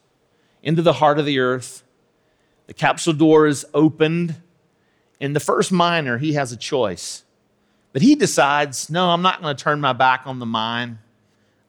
into 0.61 0.81
the 0.81 0.93
heart 0.93 1.19
of 1.19 1.25
the 1.25 1.39
earth. 1.39 1.83
The 2.67 2.73
capsule 2.73 3.13
door 3.13 3.47
is 3.47 3.65
opened, 3.73 4.35
and 5.19 5.35
the 5.35 5.41
first 5.41 5.71
miner, 5.71 6.17
he 6.17 6.33
has 6.33 6.51
a 6.51 6.57
choice. 6.57 7.23
But 7.93 8.01
he 8.01 8.15
decides, 8.15 8.89
no, 8.89 9.09
I'm 9.09 9.21
not 9.21 9.41
going 9.41 9.55
to 9.55 9.63
turn 9.63 9.79
my 9.79 9.93
back 9.93 10.23
on 10.25 10.39
the 10.39 10.45
mine. 10.45 10.99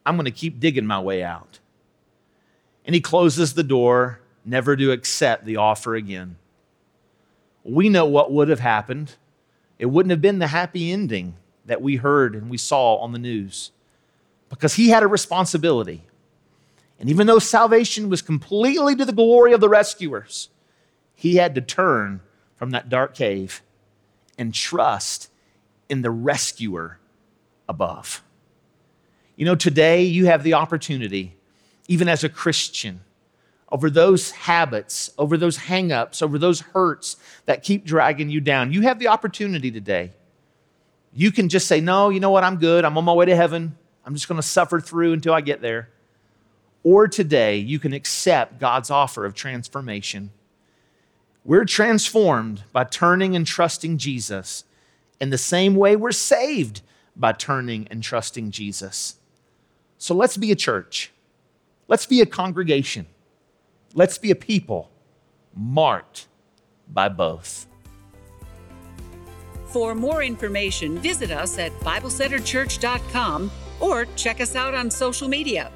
I'm 0.04 0.16
going 0.16 0.24
to 0.24 0.30
keep 0.30 0.58
digging 0.58 0.86
my 0.86 0.98
way 1.00 1.22
out. 1.22 1.60
And 2.84 2.94
he 2.94 3.00
closes 3.00 3.54
the 3.54 3.62
door, 3.62 4.20
never 4.44 4.74
to 4.74 4.90
accept 4.90 5.44
the 5.44 5.56
offer 5.56 5.94
again. 5.94 6.36
We 7.62 7.88
know 7.88 8.06
what 8.06 8.32
would 8.32 8.48
have 8.48 8.60
happened. 8.60 9.16
It 9.78 9.86
wouldn't 9.86 10.10
have 10.10 10.20
been 10.20 10.38
the 10.38 10.48
happy 10.48 10.90
ending 10.90 11.36
that 11.66 11.82
we 11.82 11.96
heard 11.96 12.34
and 12.34 12.50
we 12.50 12.58
saw 12.58 12.96
on 12.96 13.12
the 13.12 13.18
news 13.18 13.70
because 14.48 14.74
he 14.74 14.88
had 14.88 15.02
a 15.02 15.08
responsibility. 15.08 16.02
And 16.98 17.10
even 17.10 17.26
though 17.26 17.38
salvation 17.38 18.08
was 18.08 18.22
completely 18.22 18.94
to 18.96 19.04
the 19.04 19.12
glory 19.12 19.52
of 19.52 19.60
the 19.60 19.68
rescuers, 19.68 20.48
he 21.14 21.36
had 21.36 21.54
to 21.54 21.60
turn 21.60 22.20
from 22.56 22.70
that 22.70 22.88
dark 22.88 23.14
cave 23.14 23.62
and 24.38 24.54
trust 24.54 25.30
in 25.88 26.02
the 26.02 26.10
rescuer 26.10 26.98
above. 27.68 28.22
You 29.36 29.44
know, 29.44 29.54
today 29.54 30.02
you 30.04 30.26
have 30.26 30.42
the 30.42 30.54
opportunity, 30.54 31.34
even 31.88 32.08
as 32.08 32.24
a 32.24 32.28
Christian, 32.28 33.00
over 33.70 33.90
those 33.90 34.30
habits, 34.30 35.10
over 35.18 35.36
those 35.36 35.58
hangups, 35.58 36.22
over 36.22 36.38
those 36.38 36.60
hurts 36.60 37.16
that 37.46 37.62
keep 37.62 37.84
dragging 37.84 38.30
you 38.30 38.40
down. 38.40 38.72
You 38.72 38.82
have 38.82 38.98
the 38.98 39.08
opportunity 39.08 39.70
today. 39.70 40.12
You 41.12 41.32
can 41.32 41.48
just 41.48 41.66
say, 41.66 41.80
No, 41.80 42.10
you 42.10 42.20
know 42.20 42.30
what? 42.30 42.44
I'm 42.44 42.58
good. 42.58 42.84
I'm 42.84 42.96
on 42.96 43.04
my 43.04 43.12
way 43.12 43.26
to 43.26 43.36
heaven. 43.36 43.76
I'm 44.04 44.14
just 44.14 44.28
going 44.28 44.40
to 44.40 44.46
suffer 44.46 44.80
through 44.80 45.14
until 45.14 45.34
I 45.34 45.40
get 45.40 45.60
there. 45.60 45.88
Or 46.82 47.08
today, 47.08 47.56
you 47.56 47.78
can 47.78 47.94
accept 47.94 48.60
God's 48.60 48.90
offer 48.90 49.24
of 49.24 49.34
transformation. 49.34 50.30
We're 51.44 51.64
transformed 51.64 52.62
by 52.72 52.84
turning 52.84 53.34
and 53.34 53.46
trusting 53.46 53.98
Jesus 53.98 54.64
in 55.20 55.30
the 55.30 55.38
same 55.38 55.74
way 55.74 55.96
we're 55.96 56.12
saved 56.12 56.82
by 57.16 57.32
turning 57.32 57.86
and 57.90 58.02
trusting 58.02 58.50
Jesus. 58.50 59.16
So 59.98 60.14
let's 60.14 60.36
be 60.36 60.50
a 60.50 60.56
church. 60.56 61.12
Let's 61.88 62.06
be 62.06 62.20
a 62.20 62.26
congregation. 62.26 63.06
Let's 63.94 64.18
be 64.18 64.30
a 64.30 64.34
people 64.34 64.90
marked 65.54 66.26
by 66.88 67.08
both. 67.08 67.66
For 69.68 69.94
more 69.94 70.22
information, 70.22 70.98
visit 70.98 71.30
us 71.30 71.58
at 71.58 71.72
BibleCenterChurch.com 71.80 73.50
or 73.80 74.06
check 74.16 74.40
us 74.40 74.54
out 74.54 74.74
on 74.74 74.90
social 74.90 75.28
media. 75.28 75.72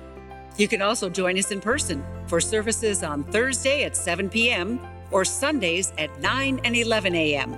You 0.57 0.69
can 0.69 0.83
also 0.83 1.09
join 1.09 1.39
us 1.39 1.51
in 1.51 1.61
person 1.61 2.05
for 2.27 2.41
services 2.41 3.03
on 3.03 3.25
Thursday 3.25 3.85
at 3.85 3.97
7 3.97 4.29
p.m. 4.29 4.81
or 5.11 5.25
Sundays 5.25 5.93
at 5.99 6.21
9 6.21 6.61
and 6.65 6.77
11 6.77 7.15
a.m. 7.15 7.57